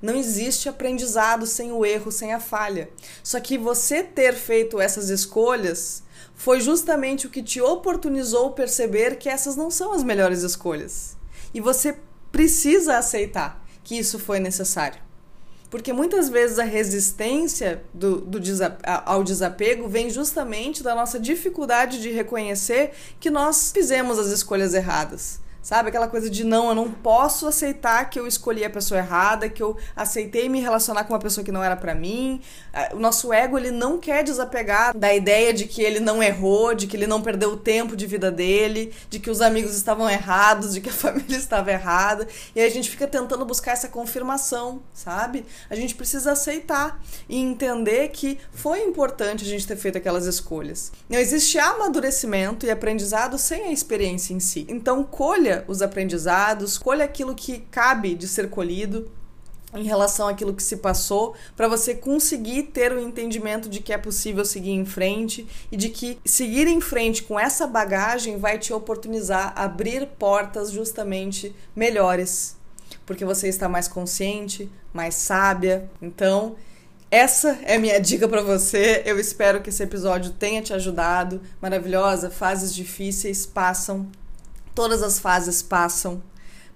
Não 0.00 0.14
existe 0.14 0.66
aprendizado 0.66 1.44
sem 1.44 1.72
o 1.72 1.84
erro, 1.84 2.10
sem 2.10 2.32
a 2.32 2.40
falha. 2.40 2.88
Só 3.22 3.38
que 3.38 3.58
você 3.58 4.02
ter 4.02 4.34
feito 4.34 4.80
essas 4.80 5.10
escolhas 5.10 6.02
foi 6.34 6.60
justamente 6.60 7.26
o 7.26 7.30
que 7.30 7.42
te 7.42 7.60
oportunizou 7.60 8.52
perceber 8.52 9.16
que 9.16 9.28
essas 9.28 9.56
não 9.56 9.70
são 9.70 9.92
as 9.92 10.02
melhores 10.02 10.42
escolhas. 10.42 11.16
E 11.54 11.60
você 11.60 11.96
precisa 12.30 12.98
aceitar 12.98 13.62
que 13.84 13.98
isso 13.98 14.18
foi 14.18 14.40
necessário. 14.40 15.00
Porque 15.70 15.92
muitas 15.92 16.28
vezes 16.28 16.58
a 16.58 16.64
resistência 16.64 17.82
do, 17.94 18.20
do 18.20 18.38
ao 19.06 19.24
desapego 19.24 19.88
vem 19.88 20.10
justamente 20.10 20.82
da 20.82 20.94
nossa 20.94 21.18
dificuldade 21.18 22.00
de 22.00 22.10
reconhecer 22.10 22.92
que 23.18 23.30
nós 23.30 23.72
fizemos 23.72 24.18
as 24.18 24.26
escolhas 24.26 24.74
erradas. 24.74 25.40
Sabe? 25.62 25.90
Aquela 25.90 26.08
coisa 26.08 26.28
de 26.28 26.42
não, 26.42 26.70
eu 26.70 26.74
não 26.74 26.90
posso 26.90 27.46
aceitar 27.46 28.10
que 28.10 28.18
eu 28.18 28.26
escolhi 28.26 28.64
a 28.64 28.70
pessoa 28.70 28.98
errada, 28.98 29.48
que 29.48 29.62
eu 29.62 29.76
aceitei 29.94 30.48
me 30.48 30.60
relacionar 30.60 31.04
com 31.04 31.12
uma 31.12 31.20
pessoa 31.20 31.44
que 31.44 31.52
não 31.52 31.62
era 31.62 31.76
para 31.76 31.94
mim. 31.94 32.40
O 32.92 32.98
nosso 32.98 33.32
ego, 33.32 33.56
ele 33.56 33.70
não 33.70 33.96
quer 33.96 34.24
desapegar 34.24 34.96
da 34.96 35.14
ideia 35.14 35.54
de 35.54 35.66
que 35.66 35.80
ele 35.80 36.00
não 36.00 36.20
errou, 36.20 36.74
de 36.74 36.88
que 36.88 36.96
ele 36.96 37.06
não 37.06 37.22
perdeu 37.22 37.50
o 37.50 37.56
tempo 37.56 37.96
de 37.96 38.08
vida 38.08 38.28
dele, 38.28 38.92
de 39.08 39.20
que 39.20 39.30
os 39.30 39.40
amigos 39.40 39.76
estavam 39.76 40.10
errados, 40.10 40.74
de 40.74 40.80
que 40.80 40.88
a 40.88 40.92
família 40.92 41.36
estava 41.36 41.70
errada. 41.70 42.26
E 42.56 42.60
aí 42.60 42.66
a 42.66 42.70
gente 42.70 42.90
fica 42.90 43.06
tentando 43.06 43.44
buscar 43.44 43.70
essa 43.70 43.86
confirmação, 43.86 44.82
sabe? 44.92 45.46
A 45.70 45.76
gente 45.76 45.94
precisa 45.94 46.32
aceitar 46.32 47.00
e 47.28 47.38
entender 47.38 48.08
que 48.08 48.36
foi 48.52 48.82
importante 48.82 49.44
a 49.44 49.48
gente 49.48 49.64
ter 49.64 49.76
feito 49.76 49.96
aquelas 49.96 50.26
escolhas. 50.26 50.90
Não 51.08 51.20
existe 51.20 51.56
amadurecimento 51.56 52.66
e 52.66 52.70
aprendizado 52.70 53.38
sem 53.38 53.64
a 53.64 53.72
experiência 53.72 54.34
em 54.34 54.40
si. 54.40 54.66
Então, 54.68 55.04
colha 55.04 55.51
colha 55.52 55.64
os 55.68 55.82
aprendizados, 55.82 56.78
colha 56.78 57.04
aquilo 57.04 57.34
que 57.34 57.58
cabe 57.70 58.14
de 58.14 58.26
ser 58.26 58.48
colhido 58.48 59.10
em 59.74 59.84
relação 59.84 60.28
àquilo 60.28 60.52
que 60.52 60.62
se 60.62 60.76
passou, 60.76 61.34
para 61.56 61.66
você 61.66 61.94
conseguir 61.94 62.64
ter 62.64 62.92
o 62.92 63.00
entendimento 63.00 63.70
de 63.70 63.80
que 63.80 63.90
é 63.90 63.96
possível 63.96 64.44
seguir 64.44 64.72
em 64.72 64.84
frente 64.84 65.46
e 65.70 65.78
de 65.78 65.88
que 65.88 66.18
seguir 66.26 66.66
em 66.66 66.78
frente 66.78 67.22
com 67.22 67.40
essa 67.40 67.66
bagagem 67.66 68.36
vai 68.36 68.58
te 68.58 68.70
oportunizar 68.70 69.54
abrir 69.56 70.06
portas 70.18 70.70
justamente 70.70 71.56
melhores, 71.74 72.54
porque 73.06 73.24
você 73.24 73.48
está 73.48 73.66
mais 73.66 73.88
consciente, 73.88 74.70
mais 74.92 75.14
sábia. 75.14 75.90
Então, 76.02 76.54
essa 77.10 77.58
é 77.62 77.78
minha 77.78 77.98
dica 77.98 78.28
para 78.28 78.42
você. 78.42 79.02
Eu 79.06 79.18
espero 79.18 79.62
que 79.62 79.70
esse 79.70 79.82
episódio 79.82 80.32
tenha 80.32 80.60
te 80.60 80.74
ajudado. 80.74 81.40
Maravilhosa, 81.62 82.30
fases 82.30 82.74
difíceis 82.74 83.46
passam, 83.46 84.06
Todas 84.74 85.02
as 85.02 85.18
fases 85.18 85.62
passam, 85.62 86.22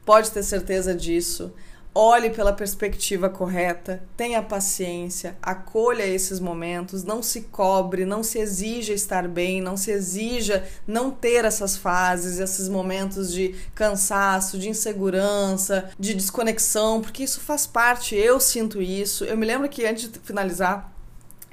pode 0.05 0.31
ter 0.31 0.43
certeza 0.43 0.95
disso. 0.95 1.53
Olhe 1.99 2.29
pela 2.29 2.53
perspectiva 2.53 3.31
correta, 3.31 4.03
tenha 4.19 4.43
paciência, 4.43 5.35
acolha 5.41 6.07
esses 6.07 6.39
momentos, 6.39 7.03
não 7.05 7.23
se 7.23 7.41
cobre, 7.45 8.05
não 8.05 8.23
se 8.23 8.39
exija 8.39 8.93
estar 8.93 9.27
bem, 9.27 9.63
não 9.63 9.79
se 9.79 9.91
exija 9.91 10.63
não 10.87 11.11
ter 11.11 11.47
essas 11.47 11.75
fases, 11.75 12.39
esses 12.39 12.69
momentos 12.69 13.33
de 13.33 13.55
cansaço, 13.75 14.59
de 14.59 14.69
insegurança, 14.69 15.89
de 15.99 16.13
desconexão, 16.13 17.01
porque 17.01 17.23
isso 17.23 17.41
faz 17.41 17.67
parte, 17.67 18.15
eu 18.15 18.39
sinto 18.39 18.83
isso. 18.83 19.25
Eu 19.25 19.39
me 19.39 19.47
lembro 19.47 19.67
que 19.67 19.87
antes 19.87 20.11
de 20.11 20.19
finalizar, 20.19 20.93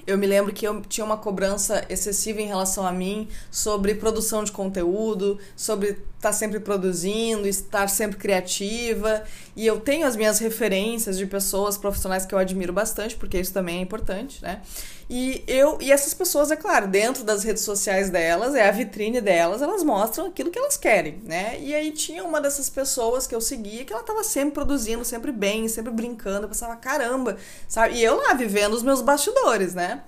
eu 0.06 0.17
me 0.17 0.27
lembro 0.27 0.51
que 0.51 0.67
eu 0.67 0.82
tinha 0.82 1.06
uma 1.06 1.15
cobrança 1.15 1.86
excessiva 1.88 2.41
em 2.41 2.47
relação 2.47 2.86
a 2.86 2.91
mim 2.91 3.29
sobre 3.49 3.95
produção 3.95 4.43
de 4.43 4.51
conteúdo, 4.51 5.39
sobre 5.56 6.03
estar 6.23 6.29
tá 6.29 6.33
sempre 6.33 6.59
produzindo, 6.59 7.47
estar 7.47 7.89
sempre 7.89 8.17
criativa. 8.17 9.23
E 9.55 9.67
eu 9.67 9.79
tenho 9.79 10.07
as 10.07 10.15
minhas 10.15 10.39
referências 10.39 11.17
de 11.17 11.25
pessoas 11.25 11.77
profissionais 11.77 12.25
que 12.25 12.33
eu 12.33 12.39
admiro 12.39 12.71
bastante, 12.71 13.15
porque 13.15 13.39
isso 13.39 13.53
também 13.53 13.79
é 13.79 13.81
importante, 13.81 14.41
né? 14.41 14.62
E 15.09 15.43
eu 15.47 15.77
e 15.81 15.91
essas 15.91 16.13
pessoas, 16.13 16.49
é 16.49 16.55
claro, 16.55 16.88
dentro 16.88 17.23
das 17.23 17.43
redes 17.43 17.63
sociais 17.63 18.09
delas, 18.09 18.55
é 18.55 18.67
a 18.67 18.71
vitrine 18.71 19.19
delas, 19.19 19.62
elas 19.62 19.83
mostram 19.83 20.27
aquilo 20.27 20.49
que 20.49 20.57
elas 20.57 20.77
querem, 20.77 21.21
né? 21.23 21.59
E 21.59 21.75
aí 21.75 21.91
tinha 21.91 22.23
uma 22.23 22.39
dessas 22.39 22.69
pessoas 22.69 23.27
que 23.27 23.36
eu 23.36 23.41
seguia 23.41 23.83
que 23.83 23.91
ela 23.91 24.03
tava 24.03 24.23
sempre 24.23 24.53
produzindo, 24.53 25.03
sempre 25.03 25.31
bem, 25.31 25.67
sempre 25.67 25.91
brincando, 25.91 26.45
eu 26.45 26.49
pensava, 26.49 26.75
caramba, 26.77 27.38
sabe? 27.67 27.95
E 27.95 28.03
eu 28.03 28.15
lá 28.15 28.33
vivendo 28.33 28.73
os 28.73 28.81
meus 28.81 29.01
bastidores, 29.01 29.73
né? 29.75 30.01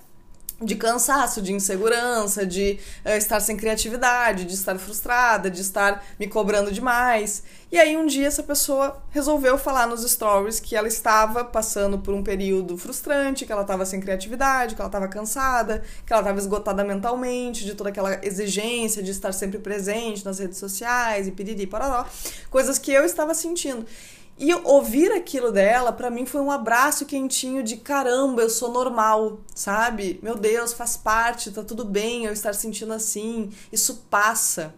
De 0.60 0.74
cansaço, 0.74 1.42
de 1.42 1.52
insegurança, 1.52 2.46
de 2.46 2.78
uh, 3.04 3.10
estar 3.10 3.40
sem 3.40 3.56
criatividade, 3.56 4.46
de 4.46 4.54
estar 4.54 4.78
frustrada, 4.78 5.50
de 5.50 5.60
estar 5.60 6.02
me 6.18 6.26
cobrando 6.26 6.72
demais. 6.72 7.42
E 7.70 7.78
aí 7.78 7.96
um 7.96 8.06
dia 8.06 8.26
essa 8.26 8.42
pessoa 8.42 9.02
resolveu 9.10 9.58
falar 9.58 9.86
nos 9.86 10.08
stories 10.10 10.58
que 10.58 10.74
ela 10.74 10.88
estava 10.88 11.44
passando 11.44 11.98
por 11.98 12.14
um 12.14 12.22
período 12.22 12.78
frustrante, 12.78 13.44
que 13.44 13.52
ela 13.52 13.62
estava 13.62 13.84
sem 13.84 14.00
criatividade, 14.00 14.74
que 14.74 14.80
ela 14.80 14.88
estava 14.88 15.08
cansada, 15.08 15.82
que 16.06 16.12
ela 16.12 16.22
estava 16.22 16.38
esgotada 16.38 16.82
mentalmente 16.84 17.64
de 17.64 17.74
toda 17.74 17.90
aquela 17.90 18.24
exigência 18.24 19.02
de 19.02 19.10
estar 19.10 19.32
sempre 19.32 19.58
presente 19.58 20.24
nas 20.24 20.38
redes 20.38 20.58
sociais 20.58 21.26
e 21.26 21.32
piriri 21.32 21.66
pararó, 21.66 22.06
coisas 22.48 22.78
que 22.78 22.92
eu 22.92 23.04
estava 23.04 23.34
sentindo. 23.34 23.84
E 24.38 24.52
ouvir 24.54 25.10
aquilo 25.12 25.50
dela, 25.50 25.92
para 25.92 26.10
mim, 26.10 26.26
foi 26.26 26.42
um 26.42 26.50
abraço 26.50 27.06
quentinho 27.06 27.62
de 27.62 27.78
caramba, 27.78 28.42
eu 28.42 28.50
sou 28.50 28.70
normal, 28.70 29.40
sabe? 29.54 30.20
Meu 30.22 30.34
Deus, 30.36 30.74
faz 30.74 30.94
parte, 30.96 31.50
tá 31.50 31.62
tudo 31.62 31.84
bem 31.86 32.26
eu 32.26 32.32
estar 32.32 32.52
sentindo 32.52 32.92
assim, 32.92 33.50
isso 33.72 34.06
passa. 34.10 34.74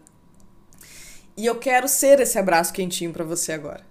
E 1.35 1.45
eu 1.45 1.57
quero 1.57 1.89
ser 1.89 2.21
esse 2.21 2.39
abraço 2.39 2.71
quentinho 2.71 3.11
para 3.11 3.25
você 3.25 3.51
agora 3.51 3.88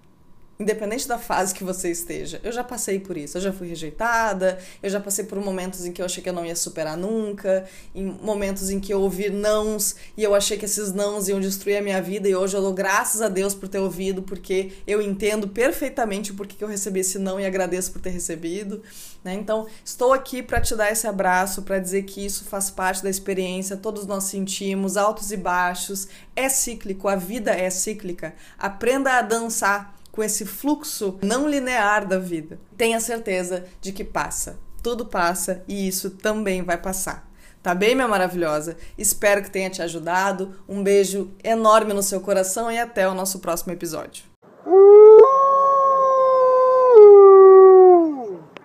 independente 0.59 1.07
da 1.07 1.17
fase 1.17 1.55
que 1.55 1.63
você 1.63 1.89
esteja. 1.89 2.41
Eu 2.43 2.51
já 2.51 2.65
passei 2.65 2.99
por 2.99 3.15
isso, 3.15 3.37
eu 3.37 3.41
já 3.41 3.53
fui 3.53 3.69
rejeitada, 3.69 4.59
eu 4.83 4.89
já 4.89 4.99
passei 4.99 5.23
por 5.23 5.39
momentos 5.39 5.85
em 5.85 5.93
que 5.93 6.01
eu 6.01 6.05
achei 6.05 6.21
que 6.21 6.27
eu 6.27 6.33
não 6.33 6.45
ia 6.45 6.55
superar 6.55 6.97
nunca, 6.97 7.63
em 7.95 8.03
momentos 8.03 8.69
em 8.69 8.77
que 8.77 8.93
eu 8.93 8.99
ouvi 8.99 9.29
nãos 9.29 9.95
e 10.17 10.23
eu 10.23 10.35
achei 10.35 10.57
que 10.57 10.65
esses 10.65 10.91
nãos 10.91 11.29
iam 11.29 11.39
destruir 11.39 11.77
a 11.77 11.81
minha 11.81 12.01
vida 12.01 12.27
e 12.27 12.35
hoje 12.35 12.57
eu 12.57 12.61
dou 12.61 12.73
graças 12.73 13.21
a 13.21 13.29
Deus 13.29 13.53
por 13.53 13.69
ter 13.69 13.79
ouvido, 13.79 14.21
porque 14.21 14.73
eu 14.85 15.01
entendo 15.01 15.47
perfeitamente 15.47 16.33
por 16.33 16.45
que 16.45 16.61
eu 16.61 16.67
recebi 16.67 16.99
esse 16.99 17.17
não 17.17 17.39
e 17.39 17.45
agradeço 17.45 17.93
por 17.93 18.01
ter 18.01 18.09
recebido, 18.09 18.83
né? 19.23 19.33
Então, 19.35 19.65
estou 19.85 20.11
aqui 20.11 20.43
para 20.43 20.59
te 20.59 20.75
dar 20.75 20.91
esse 20.91 21.07
abraço, 21.07 21.61
para 21.61 21.79
dizer 21.79 22.03
que 22.03 22.25
isso 22.25 22.43
faz 22.43 22.69
parte 22.69 23.01
da 23.01 23.09
experiência, 23.09 23.77
todos 23.77 24.05
nós 24.05 24.25
sentimos 24.25 24.97
altos 24.97 25.31
e 25.31 25.37
baixos, 25.37 26.09
é 26.35 26.49
cíclico, 26.49 27.07
a 27.07 27.15
vida 27.15 27.51
é 27.51 27.69
cíclica. 27.69 28.33
Aprenda 28.57 29.13
a 29.13 29.21
dançar 29.21 29.98
com 30.11 30.23
esse 30.23 30.45
fluxo 30.45 31.17
não 31.21 31.47
linear 31.47 32.07
da 32.07 32.17
vida. 32.17 32.59
Tenha 32.77 32.99
certeza 32.99 33.65
de 33.81 33.91
que 33.91 34.03
passa. 34.03 34.57
Tudo 34.81 35.05
passa 35.05 35.63
e 35.67 35.87
isso 35.87 36.09
também 36.09 36.63
vai 36.63 36.77
passar. 36.77 37.29
Tá 37.61 37.75
bem, 37.75 37.93
minha 37.93 38.07
maravilhosa? 38.07 38.77
Espero 38.97 39.43
que 39.43 39.51
tenha 39.51 39.69
te 39.69 39.81
ajudado. 39.81 40.55
Um 40.67 40.81
beijo 40.81 41.29
enorme 41.43 41.93
no 41.93 42.01
seu 42.01 42.21
coração 42.21 42.71
e 42.71 42.79
até 42.79 43.07
o 43.07 43.13
nosso 43.13 43.39
próximo 43.39 43.73
episódio. 43.73 44.23